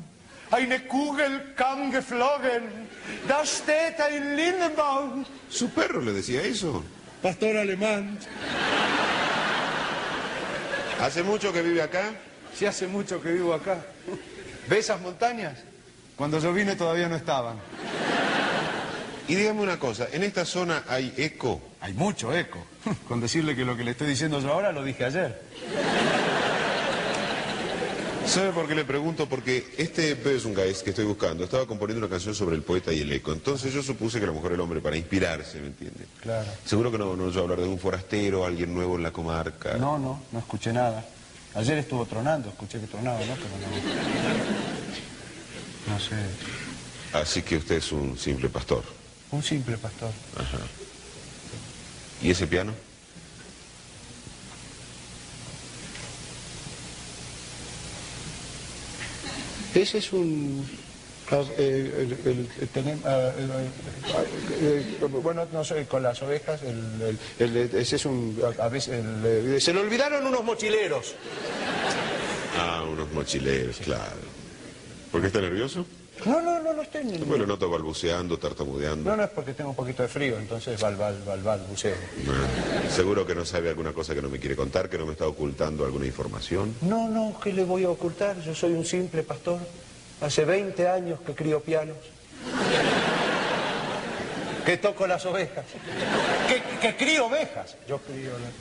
eine 0.51 0.87
Kugel 0.87 1.53
kam 1.55 1.91
geflogen, 1.91 2.87
da 3.27 3.45
steht 3.45 3.99
ein 3.99 4.37
Lindenbaum. 4.37 5.25
¿Su 5.49 5.69
perro 5.69 6.01
le 6.01 6.13
decía 6.13 6.41
eso? 6.43 6.81
Pastor 7.25 7.57
alemán, 7.57 8.19
¿Hace 10.99 11.23
mucho 11.23 11.51
que 11.51 11.61
vive 11.61 11.81
acá? 11.81 12.11
si 12.55 12.65
hace 12.65 12.87
mucho 12.87 13.21
que 13.21 13.31
vivo 13.31 13.53
acá. 13.53 13.77
¿Ve 14.67 14.79
esas 14.79 15.01
montañas? 15.01 15.59
Cuando 16.15 16.39
yo 16.39 16.53
vine 16.53 16.75
todavía 16.75 17.09
no 17.09 17.15
estaban. 17.15 17.57
Y 19.27 19.35
dígame 19.35 19.61
una 19.61 19.77
cosa, 19.77 20.07
¿en 20.11 20.23
esta 20.23 20.45
zona 20.45 20.83
hay 20.87 21.13
eco? 21.17 21.61
Hay 21.81 21.93
mucho 21.93 22.33
eco. 22.33 22.65
Con 23.07 23.19
decirle 23.19 23.55
que 23.55 23.65
lo 23.65 23.75
que 23.75 23.83
le 23.83 23.91
estoy 23.91 24.07
diciendo 24.07 24.39
yo 24.39 24.53
ahora 24.53 24.71
lo 24.71 24.83
dije 24.83 25.05
ayer. 25.05 25.41
¿Sabe 28.27 28.51
por 28.51 28.67
qué 28.67 28.75
le 28.75 28.83
pregunto? 28.83 29.29
Porque 29.29 29.73
este 29.77 30.15
Bösengeist 30.15 30.83
que 30.83 30.89
estoy 30.89 31.05
buscando 31.05 31.43
estaba 31.43 31.65
componiendo 31.65 32.05
una 32.05 32.09
canción 32.09 32.33
sobre 32.33 32.55
el 32.55 32.63
poeta 32.63 32.91
y 32.91 33.01
el 33.01 33.11
eco. 33.11 33.31
Entonces 33.31 33.71
yo 33.71 33.83
supuse 33.83 34.17
que 34.17 34.23
a 34.25 34.27
lo 34.27 34.33
mejor 34.33 34.51
el 34.53 34.59
hombre 34.59 34.81
para 34.81 34.97
inspirarse, 34.97 35.59
¿me 35.61 35.67
entiende? 35.67 36.05
Claro. 36.21 36.47
Seguro 36.65 36.91
que 36.91 36.97
no, 36.97 37.15
no 37.15 37.29
yo 37.29 37.41
hablar 37.41 37.59
de 37.59 37.67
un 37.67 37.77
forastero, 37.79 38.45
alguien 38.45 38.73
nuevo 38.73 38.95
en 38.95 39.03
la 39.03 39.11
comarca. 39.11 39.77
No, 39.77 39.99
no, 39.99 40.23
no 40.31 40.39
escuché 40.39 40.73
nada. 40.73 41.05
Ayer 41.53 41.77
estuvo 41.77 42.05
tronando, 42.05 42.49
escuché 42.49 42.79
que 42.81 42.87
tronaba, 42.87 43.19
¿no? 43.19 43.35
Pero 43.35 43.49
no. 45.87 45.93
No 45.93 45.99
sé. 45.99 46.15
Así 47.13 47.43
que 47.43 47.57
usted 47.57 47.75
es 47.75 47.91
un 47.91 48.17
simple 48.17 48.49
pastor. 48.49 48.83
Un 49.31 49.43
simple 49.43 49.77
pastor. 49.77 50.11
¿Y 52.21 52.31
ese 52.31 52.47
piano? 52.47 52.73
Ese 59.75 59.97
es 59.99 60.11
un. 60.13 60.65
Eh, 61.31 61.31
ah, 61.31 61.43
eh, 61.57 62.17
eh, 64.61 64.85
bueno, 65.23 65.47
no 65.51 65.63
sé, 65.63 65.85
con 65.87 66.03
las 66.03 66.21
ovejas, 66.21 66.61
el, 66.63 67.17
el- 67.39 67.57
el- 67.57 67.75
ese 67.75 67.95
es 67.95 68.05
un... 68.05 68.39
A, 68.59 68.65
a 68.65 68.69
veces, 68.69 68.93
el, 68.93 69.25
eh, 69.55 69.59
se 69.59 69.73
le 69.73 69.79
olvidaron 69.81 70.25
unos 70.25 70.43
mochileros. 70.43 71.15
Ah, 72.57 72.83
unos 72.89 73.11
mochileros, 73.11 73.77
claro. 73.77 74.35
¿Por 75.11 75.21
qué 75.21 75.27
está 75.27 75.41
nervioso? 75.41 75.85
No, 76.25 76.41
no, 76.41 76.59
no, 76.59 76.73
no 76.73 76.81
estoy 76.81 77.03
ni... 77.05 77.17
Pues 77.19 77.39
lo 77.39 77.45
noto 77.45 77.69
balbuceando, 77.69 78.37
tartamudeando. 78.39 79.09
No, 79.09 79.15
no, 79.15 79.23
es 79.23 79.29
porque 79.29 79.53
tengo 79.53 79.69
un 79.69 79.75
poquito 79.75 80.01
de 80.01 80.09
frío, 80.09 80.37
entonces 80.37 80.79
val, 80.81 80.95
val, 80.95 81.21
val, 81.25 81.41
val, 81.43 81.65
buceo. 81.69 81.95
Ah, 82.27 82.89
Seguro 82.89 83.25
que 83.25 83.35
no 83.35 83.45
sabe 83.45 83.69
alguna 83.69 83.93
cosa 83.93 84.15
que 84.15 84.21
no 84.21 84.29
me 84.29 84.39
quiere 84.39 84.55
contar, 84.55 84.89
que 84.89 84.97
no 84.97 85.05
me 85.05 85.11
está 85.11 85.27
ocultando 85.27 85.85
alguna 85.85 86.07
información. 86.07 86.75
No, 86.81 87.09
no, 87.09 87.39
¿qué 87.43 87.53
le 87.53 87.63
voy 87.63 87.83
a 87.83 87.89
ocultar? 87.89 88.41
Yo 88.41 88.55
soy 88.55 88.73
un 88.73 88.85
simple 88.85 89.21
pastor. 89.23 89.59
Hace 90.21 90.45
20 90.45 90.87
años 90.87 91.19
que 91.25 91.33
crío 91.35 91.59
pianos. 91.61 91.97
Que 94.65 94.77
toco 94.77 95.05
las 95.05 95.23
ovejas. 95.27 95.65
Que, 96.47 96.63
que 96.81 96.95
crío 96.97 97.27
ovejas. 97.27 97.75
Yo 97.87 97.99
crío 97.99 98.31
las... 98.31 98.51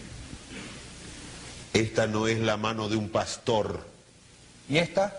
Esta 1.73 2.07
no 2.07 2.29
es 2.29 2.39
la 2.39 2.59
mano 2.59 2.91
de 2.91 2.97
un 2.97 3.09
pastor. 3.09 3.81
¿Y 4.69 4.77
esta? 4.79 5.17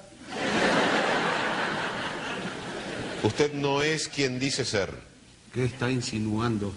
Usted 3.26 3.54
no 3.54 3.82
es 3.82 4.08
quien 4.08 4.38
dice 4.38 4.64
ser. 4.64 4.92
¿Qué 5.52 5.66
está 5.66 5.90
insinuando? 5.90 6.72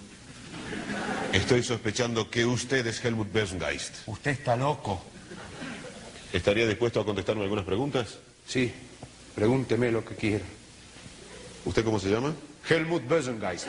Estoy 1.30 1.62
sospechando 1.62 2.30
que 2.30 2.46
usted 2.46 2.86
es 2.86 3.04
Helmut 3.04 3.30
Bersengeist. 3.30 3.96
Usted 4.06 4.30
está 4.30 4.56
loco. 4.56 5.04
¿Estaría 6.32 6.66
dispuesto 6.66 7.00
a 7.00 7.04
contestarme 7.04 7.42
algunas 7.42 7.66
preguntas? 7.66 8.16
Sí, 8.46 8.72
pregúnteme 9.34 9.92
lo 9.92 10.02
que 10.02 10.14
quiera. 10.14 10.44
¿Usted 11.66 11.84
cómo 11.84 12.00
se 12.00 12.08
llama? 12.08 12.34
Helmut 12.66 13.06
Besengeist. 13.06 13.66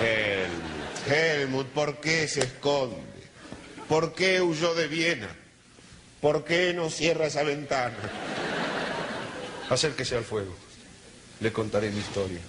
Helmut. 0.00 1.08
Helmut, 1.10 1.66
¿por 1.66 2.00
qué 2.00 2.26
se 2.26 2.40
esconde? 2.40 2.96
¿Por 3.86 4.14
qué 4.14 4.40
huyó 4.40 4.74
de 4.74 4.88
Viena? 4.88 5.28
¿Por 6.22 6.46
qué 6.46 6.72
no 6.72 6.88
cierra 6.88 7.26
esa 7.26 7.42
ventana? 7.42 7.96
Acérquese 9.70 10.16
al 10.16 10.24
fuego. 10.24 10.54
Le 11.40 11.52
contaré 11.52 11.90
mi 11.90 11.98
historia. 12.00 12.40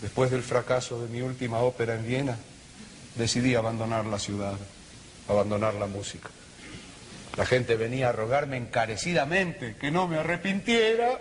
Después 0.00 0.30
del 0.30 0.42
fracaso 0.42 1.00
de 1.02 1.08
mi 1.08 1.20
última 1.22 1.58
ópera 1.58 1.94
en 1.94 2.06
Viena, 2.06 2.36
decidí 3.16 3.54
abandonar 3.54 4.06
la 4.06 4.18
ciudad, 4.18 4.54
abandonar 5.28 5.74
la 5.74 5.86
música. 5.86 6.30
La 7.36 7.44
gente 7.46 7.76
venía 7.76 8.08
a 8.08 8.12
rogarme 8.12 8.56
encarecidamente 8.56 9.76
que 9.80 9.90
no 9.90 10.08
me 10.08 10.18
arrepintiera. 10.18 11.18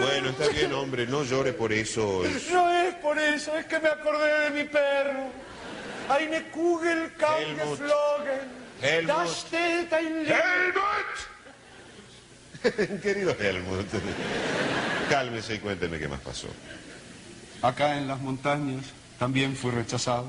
Bueno, 0.00 0.30
está 0.30 0.48
bien, 0.48 0.72
hombre, 0.74 1.06
no 1.06 1.24
llore 1.24 1.52
por 1.52 1.72
eso. 1.72 2.24
Es- 2.24 2.50
No 2.50 2.70
es 2.70 2.94
por 2.96 3.18
eso, 3.18 3.56
es 3.56 3.66
que 3.66 3.78
me 3.80 3.88
acordé 3.88 4.50
de 4.50 4.62
mi 4.62 4.68
perro. 4.68 5.30
Eine 6.10 6.44
Kugel 6.50 7.10
Helmut. 7.18 7.78
geflogen. 7.78 8.63
Helmut. 8.84 9.08
Da 9.08 9.26
steht 9.26 9.92
ein. 9.92 10.26
¡Helmut! 10.26 11.34
Querido 13.02 13.34
Helmut, 13.38 13.86
cálmese 15.08 15.54
y 15.54 15.58
cuénteme 15.58 15.98
qué 15.98 16.06
más 16.06 16.20
pasó. 16.20 16.48
Acá 17.62 17.96
en 17.96 18.06
las 18.06 18.20
montañas 18.20 18.84
también 19.18 19.56
fui 19.56 19.70
rechazado. 19.70 20.26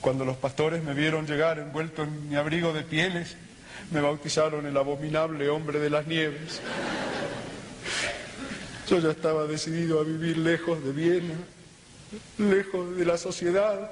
Cuando 0.00 0.24
los 0.24 0.36
pastores 0.36 0.82
me 0.82 0.94
vieron 0.94 1.26
llegar 1.26 1.60
envuelto 1.60 2.02
en 2.02 2.28
mi 2.28 2.34
abrigo 2.34 2.72
de 2.72 2.82
pieles, 2.82 3.36
me 3.92 4.00
bautizaron 4.00 4.66
el 4.66 4.76
abominable 4.76 5.48
hombre 5.48 5.78
de 5.78 5.90
las 5.90 6.08
nieves. 6.08 6.60
Yo 8.88 8.98
ya 8.98 9.10
estaba 9.10 9.44
decidido 9.44 10.00
a 10.00 10.04
vivir 10.04 10.38
lejos 10.38 10.82
de 10.82 10.90
Viena, 10.90 11.34
lejos 12.38 12.96
de 12.96 13.04
la 13.04 13.16
sociedad, 13.16 13.90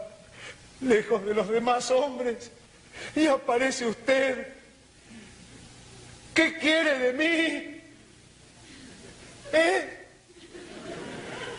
lejos 0.81 1.25
de 1.25 1.35
los 1.35 1.49
demás 1.49 1.93
hombres. 1.93 2.51
Y 3.17 3.27
aparece 3.27 3.87
usted. 3.87 4.49
¿Qué 6.35 6.57
quiere 6.59 6.99
de 6.99 7.13
mí? 7.13 7.81
¿Eh? 9.53 10.07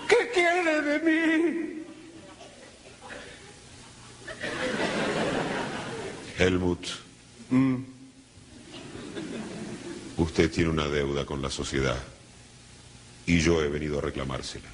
¿Qué 0.07 0.29
quiere 0.33 0.81
de 0.81 0.99
mí? 0.99 1.83
Helmut, 6.37 6.87
usted 10.15 10.49
tiene 10.49 10.69
una 10.69 10.87
deuda 10.87 11.25
con 11.25 11.41
la 11.41 11.49
sociedad 11.49 11.97
y 13.25 13.41
yo 13.41 13.61
he 13.61 13.67
venido 13.67 13.99
a 13.99 14.01
reclamársela. 14.01 14.69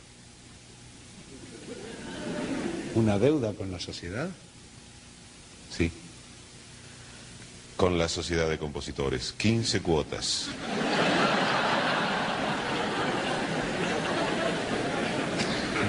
¿Una 2.94 3.18
deuda 3.18 3.54
con 3.54 3.72
la 3.72 3.80
sociedad? 3.80 4.30
Sí. 5.76 5.92
Con 7.76 7.98
la 7.98 8.08
sociedad 8.08 8.50
de 8.50 8.58
compositores. 8.58 9.34
15 9.38 9.82
cuotas. 9.82 10.48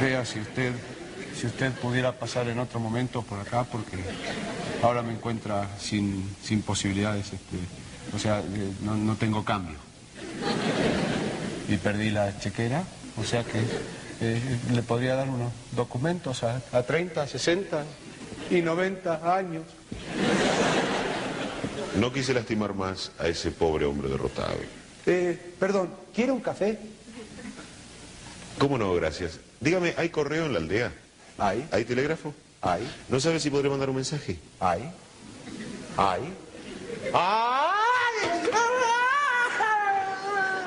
Vea 0.01 0.25
si 0.25 0.41
usted, 0.41 0.73
si 1.35 1.47
usted 1.47 1.73
pudiera 1.73 2.13
pasar 2.13 2.49
en 2.49 2.59
otro 2.59 2.81
momento 2.81 3.23
por 3.23 3.41
acá, 3.41 3.65
porque 3.65 3.97
ahora 4.83 5.03
me 5.03 5.13
encuentra 5.13 5.71
sin, 5.79 6.37
sin 6.43 6.63
posibilidades, 6.63 7.33
este, 7.33 7.57
o 8.15 8.19
sea, 8.19 8.41
eh, 8.41 8.73
no, 8.83 9.15
tengo 9.15 9.45
cambio. 9.45 9.77
Y 11.69 11.77
perdí 11.77 12.11
la 12.11 12.39
chequera, 12.39 12.85
o 13.17 13.25
sea 13.25 13.43
que 13.45 13.61
eh, 14.21 14.41
le 14.73 14.83
podría 14.83 15.15
dar 15.15 15.29
unos 15.29 15.53
documentos 15.73 16.43
a, 16.43 16.61
a 16.73 16.83
30, 16.83 17.27
60 17.27 17.85
y 18.51 18.61
90 18.61 19.37
años. 19.37 19.65
No 21.99 22.13
quise 22.13 22.35
lastimar 22.35 22.75
más 22.75 23.11
a 23.19 23.29
ese 23.29 23.51
pobre 23.51 23.85
hombre 23.87 24.09
derrotado. 24.09 24.57
Eh, 25.07 25.39
perdón, 25.59 25.91
¿quiere 26.15 26.33
un 26.33 26.41
café? 26.41 26.79
¿Cómo 28.59 28.77
no? 28.77 28.93
Gracias. 28.95 29.39
Dígame, 29.61 29.95
¿hay 29.97 30.09
correo 30.11 30.47
en 30.47 30.53
la 30.53 30.59
aldea? 30.59 30.93
Hay, 31.39 31.67
¿Hay 31.73 31.85
telégrafo? 31.85 32.35
hay, 32.63 32.87
¿No 33.09 33.21
sabe 33.21 33.39
si 33.41 33.51
podré 33.51 33.69
mandar 33.69 33.89
un 33.91 33.97
mensaje? 33.97 34.39
hay, 34.61 34.91
hay. 35.97 36.23
¡Ay! 37.15 38.41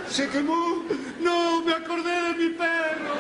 ¡Se 0.10 0.28
quemó! 0.30 0.84
¡No! 1.22 1.62
¡Me 1.64 1.74
acordé 1.74 2.10
de 2.10 2.34
mi 2.34 2.50
perro! 2.56 3.14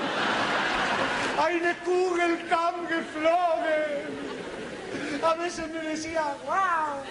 ¡Eine 1.47 1.75
Kugel 1.85 2.47
kam 2.49 2.87
geflogen! 2.87 4.28
A 5.21 5.33
veces 5.35 5.69
me 5.69 5.81
decía, 5.81 6.23
¡wow! 6.45 7.03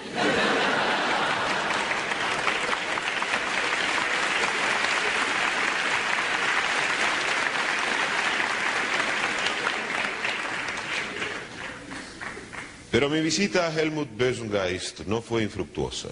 Pero 12.90 13.10
mi 13.10 13.20
visita 13.20 13.66
a 13.66 13.72
Helmut 13.72 14.08
Bösengeist 14.16 15.00
no 15.00 15.20
fue 15.20 15.42
infructuosa. 15.42 16.08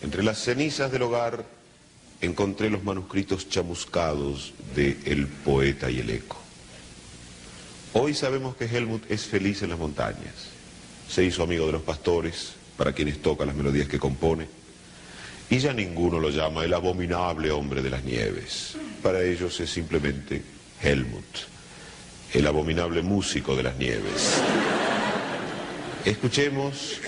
Entre 0.00 0.22
las 0.22 0.38
cenizas 0.38 0.92
del 0.92 1.02
hogar 1.02 1.44
encontré 2.20 2.70
los 2.70 2.84
manuscritos 2.84 3.48
chamuscados 3.48 4.54
de 4.76 4.96
El 5.04 5.26
poeta 5.26 5.90
y 5.90 5.98
el 5.98 6.10
eco. 6.10 6.38
Hoy 7.94 8.14
sabemos 8.14 8.54
que 8.56 8.66
Helmut 8.66 9.10
es 9.10 9.26
feliz 9.26 9.62
en 9.62 9.70
las 9.70 9.78
montañas. 9.78 10.61
Se 11.08 11.24
hizo 11.24 11.42
amigo 11.42 11.66
de 11.66 11.72
los 11.72 11.82
pastores, 11.82 12.54
para 12.76 12.92
quienes 12.92 13.20
toca 13.22 13.44
las 13.44 13.54
melodías 13.54 13.88
que 13.88 13.98
compone. 13.98 14.46
Y 15.50 15.58
ya 15.58 15.72
ninguno 15.72 16.18
lo 16.18 16.30
llama 16.30 16.64
el 16.64 16.72
abominable 16.72 17.50
hombre 17.50 17.82
de 17.82 17.90
las 17.90 18.04
nieves. 18.04 18.76
Para 19.02 19.22
ellos 19.22 19.60
es 19.60 19.70
simplemente 19.70 20.42
Helmut, 20.82 21.24
el 22.32 22.46
abominable 22.46 23.02
músico 23.02 23.54
de 23.54 23.62
las 23.62 23.76
nieves. 23.76 24.40
Escuchemos 26.04 26.98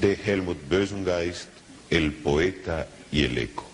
de 0.00 0.18
Helmut 0.24 0.68
Bösengeist, 0.68 1.48
El 1.90 2.12
poeta 2.12 2.86
y 3.10 3.24
el 3.24 3.38
eco. 3.38 3.64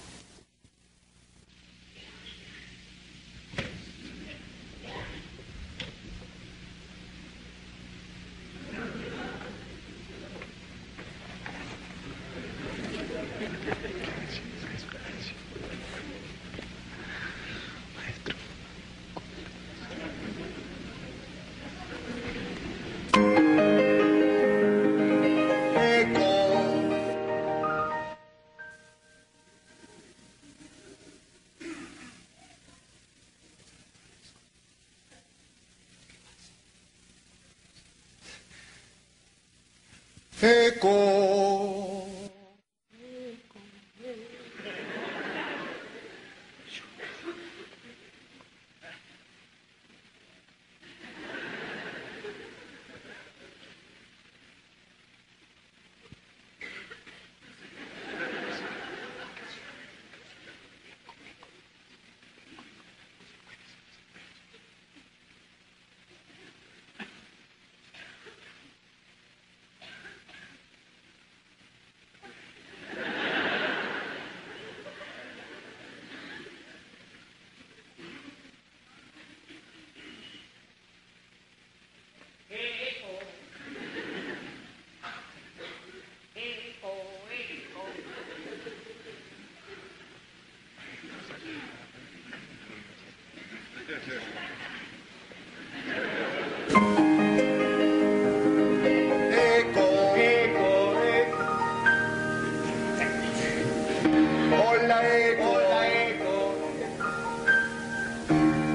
Hola, 104.94 105.08
Eco. 105.18 105.50
Hola, 105.50 105.88
Eco. 106.08 106.54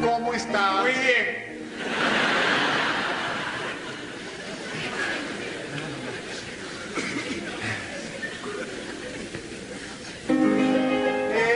¿Cómo 0.04 0.34
estás? 0.34 0.82
Muy 0.82 0.92
bien. 0.92 1.26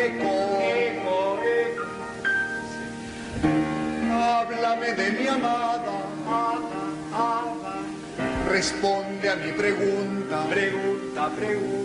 Eco. 0.06 0.34
Eco. 0.62 1.40
Háblame 4.14 4.94
de 4.94 5.12
mi 5.12 5.28
amada. 5.28 5.96
Responde 8.50 9.30
a 9.30 9.36
mi 9.36 9.52
pregunta. 9.52 10.46
Pregunta, 10.50 11.30
pregunta. 11.36 11.84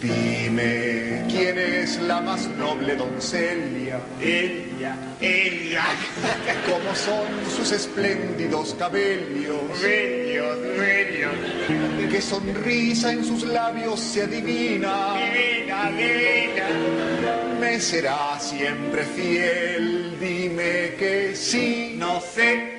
Dime 0.00 0.91
la 2.08 2.20
más 2.20 2.48
noble 2.48 2.96
doncella. 2.96 4.00
Ella, 4.20 4.96
ella. 5.20 5.84
¿Cómo 6.66 6.94
son 6.94 7.26
sus 7.56 7.72
espléndidos 7.72 8.74
cabellos? 8.78 9.80
Bellos, 9.80 10.58
bellos. 10.78 11.32
Qué 12.10 12.20
sonrisa 12.20 13.12
en 13.12 13.24
sus 13.24 13.44
labios 13.44 14.00
se 14.00 14.22
adivina. 14.22 15.14
Divina, 15.14 15.90
divina. 15.90 16.68
Me 17.60 17.80
será 17.80 18.38
siempre 18.38 19.04
fiel. 19.04 20.16
Dime 20.20 20.94
que 20.98 21.34
sí. 21.34 21.96
No 21.98 22.20
sé. 22.20 22.71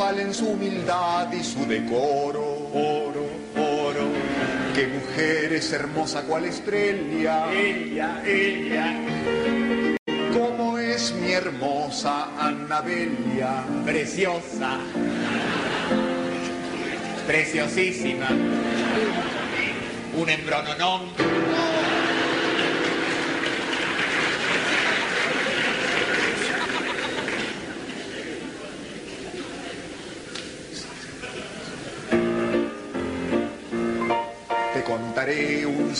Valen 0.00 0.32
su 0.32 0.48
humildad 0.48 1.30
y 1.30 1.44
su 1.44 1.66
decoro. 1.66 2.42
Oro, 2.72 3.26
oro. 3.54 4.08
Qué 4.74 4.86
mujer 4.86 5.52
es 5.52 5.70
hermosa 5.72 6.22
cual 6.22 6.46
estrella. 6.46 7.52
Ella, 7.52 8.22
ella. 8.24 8.96
¿Cómo 10.32 10.78
es 10.78 11.12
mi 11.12 11.32
hermosa 11.32 12.30
Annabelia? 12.38 13.62
Preciosa. 13.84 14.78
Preciosísima. 17.26 18.28
Un 20.16 20.30
embrononón. 20.30 21.59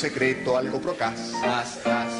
Secreto 0.01 0.57
algo 0.57 0.81
procaz. 0.81 1.33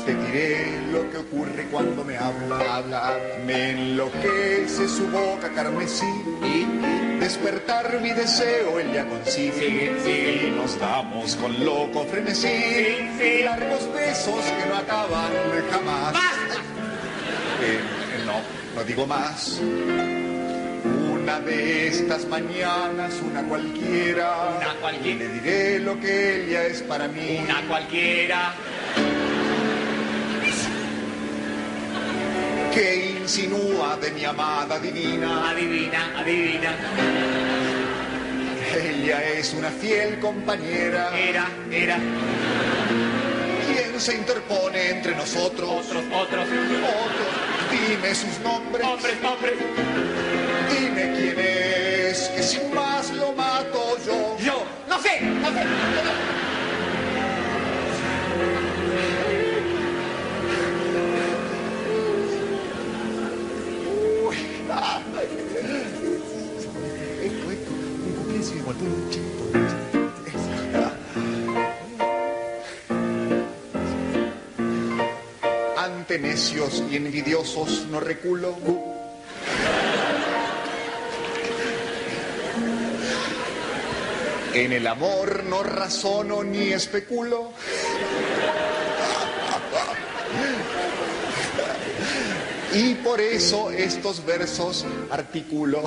Te 0.05 0.15
diré 0.15 0.83
lo 0.93 1.11
que 1.11 1.17
ocurre 1.17 1.67
cuando 1.71 2.05
me 2.05 2.19
habla. 2.19 2.77
Habla, 2.77 3.19
me 3.47 3.71
enloquece 3.71 4.87
su 4.87 5.09
boca 5.09 5.49
carmesí. 5.55 6.05
Y 6.43 7.19
despertar 7.19 7.99
mi 8.03 8.11
deseo 8.11 8.79
él 8.81 8.93
ya 8.93 9.07
consigue. 9.09 9.97
Y 10.07 10.51
nos 10.51 10.79
damos 10.79 11.37
con 11.37 11.65
loco 11.65 12.05
frenesí. 12.05 13.45
Largos 13.45 13.91
besos 13.95 14.45
que 14.45 14.69
no 14.69 14.77
acaban 14.77 15.33
jamás. 15.71 16.15
Eh, 17.63 17.79
eh, 17.79 18.25
no, 18.27 18.79
no 18.79 18.85
digo 18.85 19.07
más. 19.07 19.59
Una 21.31 21.39
de 21.43 21.87
estas 21.87 22.27
mañanas, 22.27 23.15
una 23.25 23.45
cualquiera. 23.45 24.57
Una 24.57 24.75
cualquiera. 24.81 25.19
Le 25.21 25.29
diré 25.29 25.79
lo 25.79 26.01
que 26.01 26.43
ella 26.43 26.67
es 26.67 26.83
para 26.83 27.07
mí. 27.07 27.39
Una 27.45 27.69
cualquiera. 27.69 28.53
Que 32.75 33.17
insinúa 33.21 33.97
de 33.99 34.11
mi 34.11 34.25
amada 34.25 34.81
divina. 34.81 35.51
Adivina, 35.51 36.19
adivina. 36.19 36.75
Ella 38.75 39.23
es 39.39 39.55
una 39.55 39.71
fiel 39.71 40.19
compañera. 40.19 41.17
Era, 41.17 41.47
era. 41.71 41.97
¿Quién 43.69 44.01
se 44.01 44.17
interpone 44.17 44.91
entre 44.91 45.15
nosotros? 45.15 45.71
Otros, 45.71 46.03
otros. 46.13 46.45
Otros. 46.49 46.49
Dime 47.71 48.15
sus 48.17 48.37
nombres. 48.41 48.85
Hombres, 48.85 49.17
hombres. 49.25 50.60
Dime 50.71 51.13
quién 51.17 51.39
es, 51.39 52.29
que 52.29 52.43
sin 52.43 52.75
más 52.75 53.11
lo 53.13 53.33
mato 53.33 53.97
yo. 54.07 54.37
Yo, 54.39 54.65
no 54.89 55.01
sé, 55.01 55.21
no 55.21 55.49
sé. 55.53 55.65
Ante 75.77 76.19
necios 76.19 76.83
y 76.91 76.97
envidiosos 76.97 77.87
no 77.91 78.01
reculo. 78.01 78.90
En 84.61 84.75
el 84.75 84.87
amor 84.87 85.43
no 85.45 85.63
razono 85.63 86.45
ni 86.45 86.71
especulo. 86.71 87.53
Y 92.75 92.95
por 92.97 93.23
eso 93.23 93.71
estos 93.71 94.23
versos 94.27 94.85
articulo. 95.11 95.83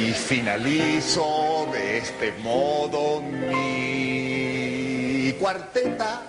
Y 0.00 0.10
finalizo 0.10 1.68
de 1.72 1.98
este 1.98 2.32
modo 2.42 3.22
mi 3.22 5.32
cuarteta. 5.38 6.22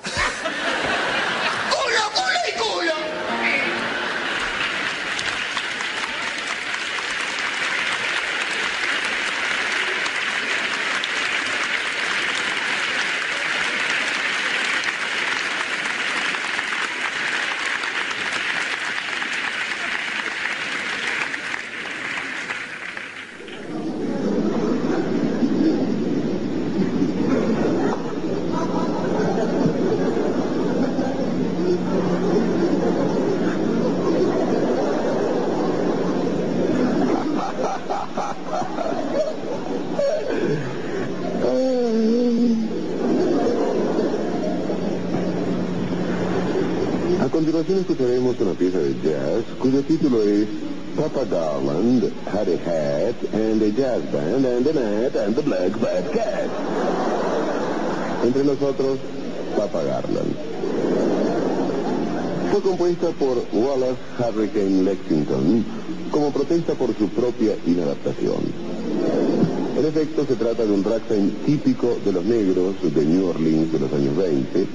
Wallace 63.88 64.00
Hurricane 64.20 64.84
Lexington 64.84 65.64
como 66.12 66.32
protesta 66.32 66.74
por 66.74 66.96
su 66.96 67.10
propia 67.10 67.56
inadaptación. 67.66 68.42
En 69.78 69.86
efecto, 69.86 70.26
se 70.26 70.36
trata 70.36 70.66
de 70.66 70.72
un 70.72 70.84
ragtime 70.84 71.32
típico 71.46 71.98
de 72.04 72.12
los 72.12 72.26
negros 72.26 72.76
de 72.82 73.06
New 73.06 73.28
Orleans 73.28 73.72
de 73.72 73.80
los 73.80 73.94
años 73.94 74.18
20 74.18 74.68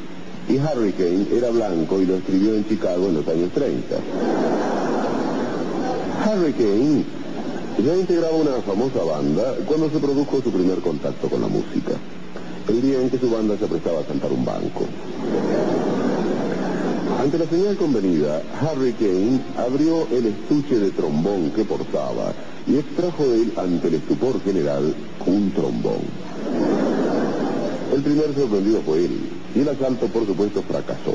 y 0.48 0.56
Hurricane 0.56 1.26
era 1.32 1.50
blanco 1.50 2.00
y 2.00 2.06
lo 2.06 2.16
escribió 2.16 2.54
en 2.54 2.66
Chicago 2.68 3.08
en 3.08 3.14
los 3.14 3.28
años 3.28 3.50
30. 3.52 3.96
Hurricane 6.26 7.04
ya 7.84 7.96
integraba 7.96 8.36
una 8.36 8.62
famosa 8.62 9.02
banda 9.02 9.56
cuando 9.66 9.90
se 9.90 9.98
produjo 9.98 10.40
su 10.42 10.50
primer 10.50 10.78
contacto 10.78 11.28
con 11.28 11.40
la 11.40 11.48
música, 11.48 11.92
el 12.68 12.82
día 12.82 13.00
en 13.00 13.10
que 13.10 13.18
su 13.18 13.30
banda 13.30 13.56
se 13.58 13.66
prestaba 13.66 14.00
a 14.00 14.04
cantar 14.04 14.30
un 14.30 14.44
banco. 14.44 14.86
Ante 17.22 17.38
la 17.38 17.46
señal 17.46 17.76
convenida, 17.76 18.42
Hurricane 18.60 19.40
abrió 19.56 20.08
el 20.10 20.26
estuche 20.26 20.80
de 20.80 20.90
trombón 20.90 21.52
que 21.52 21.64
portaba 21.64 22.32
y 22.66 22.78
extrajo 22.78 23.28
de 23.28 23.42
él, 23.42 23.52
ante 23.56 23.86
el 23.86 23.94
estupor 23.94 24.42
general, 24.42 24.92
un 25.24 25.52
trombón. 25.52 26.00
El 27.94 28.02
primer 28.02 28.34
sorprendido 28.34 28.82
fue 28.82 29.04
él, 29.04 29.20
y 29.54 29.60
el 29.60 29.68
asalto, 29.68 30.08
por 30.08 30.26
supuesto, 30.26 30.62
fracasó. 30.62 31.14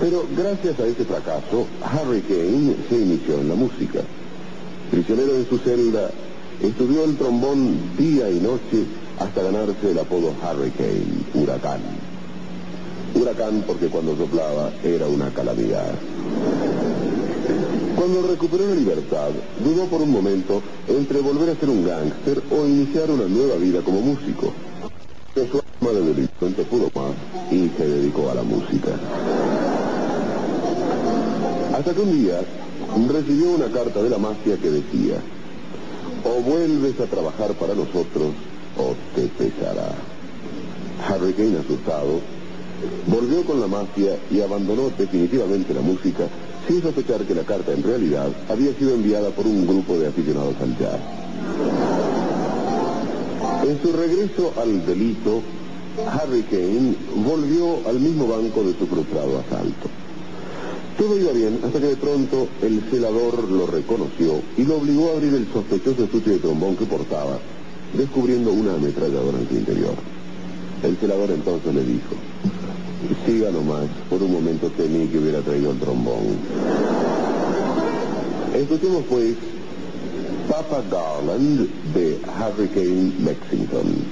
Pero 0.00 0.26
gracias 0.36 0.80
a 0.80 0.86
ese 0.88 1.04
fracaso, 1.04 1.68
Hurricane 1.80 2.74
se 2.88 2.98
inició 2.98 3.38
en 3.38 3.50
la 3.50 3.54
música. 3.54 4.00
Prisionero 4.90 5.36
en 5.36 5.48
su 5.48 5.58
celda, 5.58 6.10
estudió 6.60 7.04
el 7.04 7.16
trombón 7.16 7.96
día 7.96 8.28
y 8.32 8.40
noche 8.40 8.84
hasta 9.20 9.44
ganarse 9.44 9.92
el 9.92 9.98
apodo 10.00 10.34
Hurricane, 10.42 11.22
huracán. 11.34 12.07
Huracán 13.18 13.64
porque 13.66 13.88
cuando 13.88 14.16
soplaba 14.16 14.70
era 14.82 15.06
una 15.06 15.30
calamidad. 15.30 15.92
Cuando 17.96 18.22
recuperó 18.28 18.68
la 18.68 18.76
libertad, 18.76 19.30
dudó 19.64 19.86
por 19.86 20.02
un 20.02 20.12
momento 20.12 20.62
entre 20.86 21.20
volver 21.20 21.50
a 21.50 21.56
ser 21.56 21.68
un 21.68 21.84
gángster 21.84 22.42
o 22.50 22.64
iniciar 22.64 23.10
una 23.10 23.24
nueva 23.24 23.56
vida 23.56 23.82
como 23.82 24.00
músico. 24.00 24.52
Pero 25.34 25.50
su 25.50 25.60
alma 25.80 25.98
de 25.98 26.06
delincuente 26.06 26.62
pudo 26.64 26.90
más 26.94 27.12
y 27.50 27.68
se 27.76 27.86
dedicó 27.86 28.30
a 28.30 28.34
la 28.34 28.42
música. 28.42 28.90
Hasta 31.76 31.92
que 31.92 32.00
un 32.00 32.22
día 32.22 32.40
recibió 33.08 33.50
una 33.52 33.66
carta 33.66 34.02
de 34.02 34.10
la 34.10 34.18
mafia 34.18 34.56
que 34.56 34.70
decía, 34.70 35.16
o 36.24 36.40
vuelves 36.42 36.98
a 37.00 37.06
trabajar 37.06 37.52
para 37.54 37.74
nosotros 37.74 38.32
o 38.76 38.94
te 39.14 39.26
pesará. 39.26 39.92
Hurricane 41.08 41.58
asustado, 41.58 42.20
volvió 43.06 43.44
con 43.44 43.60
la 43.60 43.66
mafia 43.66 44.18
y 44.30 44.40
abandonó 44.40 44.90
definitivamente 44.96 45.74
la 45.74 45.80
música 45.80 46.28
sin 46.66 46.82
sospechar 46.82 47.22
que 47.22 47.34
la 47.34 47.44
carta 47.44 47.72
en 47.72 47.82
realidad 47.82 48.28
había 48.48 48.74
sido 48.74 48.94
enviada 48.94 49.30
por 49.30 49.46
un 49.46 49.66
grupo 49.66 49.98
de 49.98 50.08
aficionados 50.08 50.54
al 50.60 50.76
jazz. 50.78 51.00
En 53.66 53.82
su 53.82 53.92
regreso 53.92 54.52
al 54.60 54.84
delito, 54.86 55.42
Hurricane 55.98 56.94
volvió 57.16 57.88
al 57.88 57.98
mismo 57.98 58.28
banco 58.28 58.62
de 58.62 58.78
su 58.78 58.86
frustrado 58.86 59.38
asalto. 59.38 59.88
Todo 60.96 61.18
iba 61.18 61.32
bien 61.32 61.60
hasta 61.64 61.80
que 61.80 61.86
de 61.86 61.96
pronto 61.96 62.48
el 62.60 62.82
celador 62.90 63.50
lo 63.50 63.66
reconoció 63.66 64.42
y 64.56 64.64
lo 64.64 64.76
obligó 64.76 65.10
a 65.10 65.12
abrir 65.16 65.34
el 65.34 65.46
sospechoso 65.52 66.04
estuche 66.04 66.30
de 66.30 66.38
trombón 66.38 66.76
que 66.76 66.86
portaba, 66.86 67.38
descubriendo 67.94 68.52
una 68.52 68.74
ametralladora 68.74 69.38
en 69.38 69.48
su 69.48 69.54
interior. 69.54 69.94
El 70.82 70.96
celador 70.96 71.30
entonces 71.30 71.74
le 71.74 71.84
dijo, 71.84 72.14
siga 73.26 73.50
nomás, 73.50 73.88
por 74.08 74.22
un 74.22 74.32
momento 74.32 74.70
temí 74.70 75.06
que 75.08 75.18
hubiera 75.18 75.40
traído 75.40 75.72
el 75.72 75.78
trombón. 75.78 76.38
Escuchemos 78.54 79.04
pues 79.08 79.36
Papa 80.48 80.82
Garland 80.90 81.68
de 81.94 82.18
Hurricane 82.26 83.12
Lexington. 83.20 84.04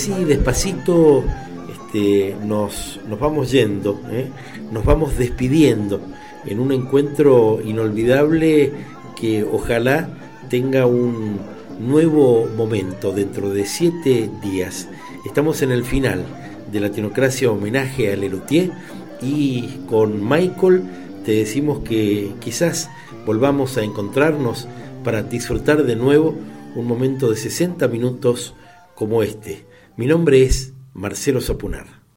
Así 0.00 0.24
despacito 0.24 1.22
este, 1.70 2.34
nos, 2.42 2.98
nos 3.06 3.20
vamos 3.20 3.50
yendo, 3.50 4.00
¿eh? 4.10 4.30
nos 4.72 4.82
vamos 4.82 5.18
despidiendo 5.18 6.00
en 6.46 6.58
un 6.58 6.72
encuentro 6.72 7.60
inolvidable 7.62 8.72
que 9.14 9.44
ojalá 9.44 10.08
tenga 10.48 10.86
un 10.86 11.38
nuevo 11.78 12.48
momento 12.56 13.12
dentro 13.12 13.50
de 13.50 13.66
siete 13.66 14.30
días. 14.42 14.88
Estamos 15.26 15.60
en 15.60 15.70
el 15.70 15.84
final 15.84 16.24
de 16.72 16.80
la 16.80 16.90
Tenocracia 16.90 17.50
homenaje 17.50 18.10
a 18.10 18.16
Lelutier 18.16 18.70
y 19.20 19.80
con 19.86 20.26
Michael 20.26 20.82
te 21.26 21.32
decimos 21.32 21.80
que 21.80 22.32
quizás 22.40 22.88
volvamos 23.26 23.76
a 23.76 23.82
encontrarnos 23.82 24.66
para 25.04 25.22
disfrutar 25.22 25.82
de 25.82 25.96
nuevo 25.96 26.34
un 26.74 26.86
momento 26.86 27.28
de 27.28 27.36
60 27.36 27.86
minutos 27.88 28.54
como 28.94 29.22
este. 29.22 29.68
Mi 30.00 30.06
nombre 30.06 30.42
es 30.44 30.72
Marcelo 30.94 31.42
Sapunar. 31.42 31.99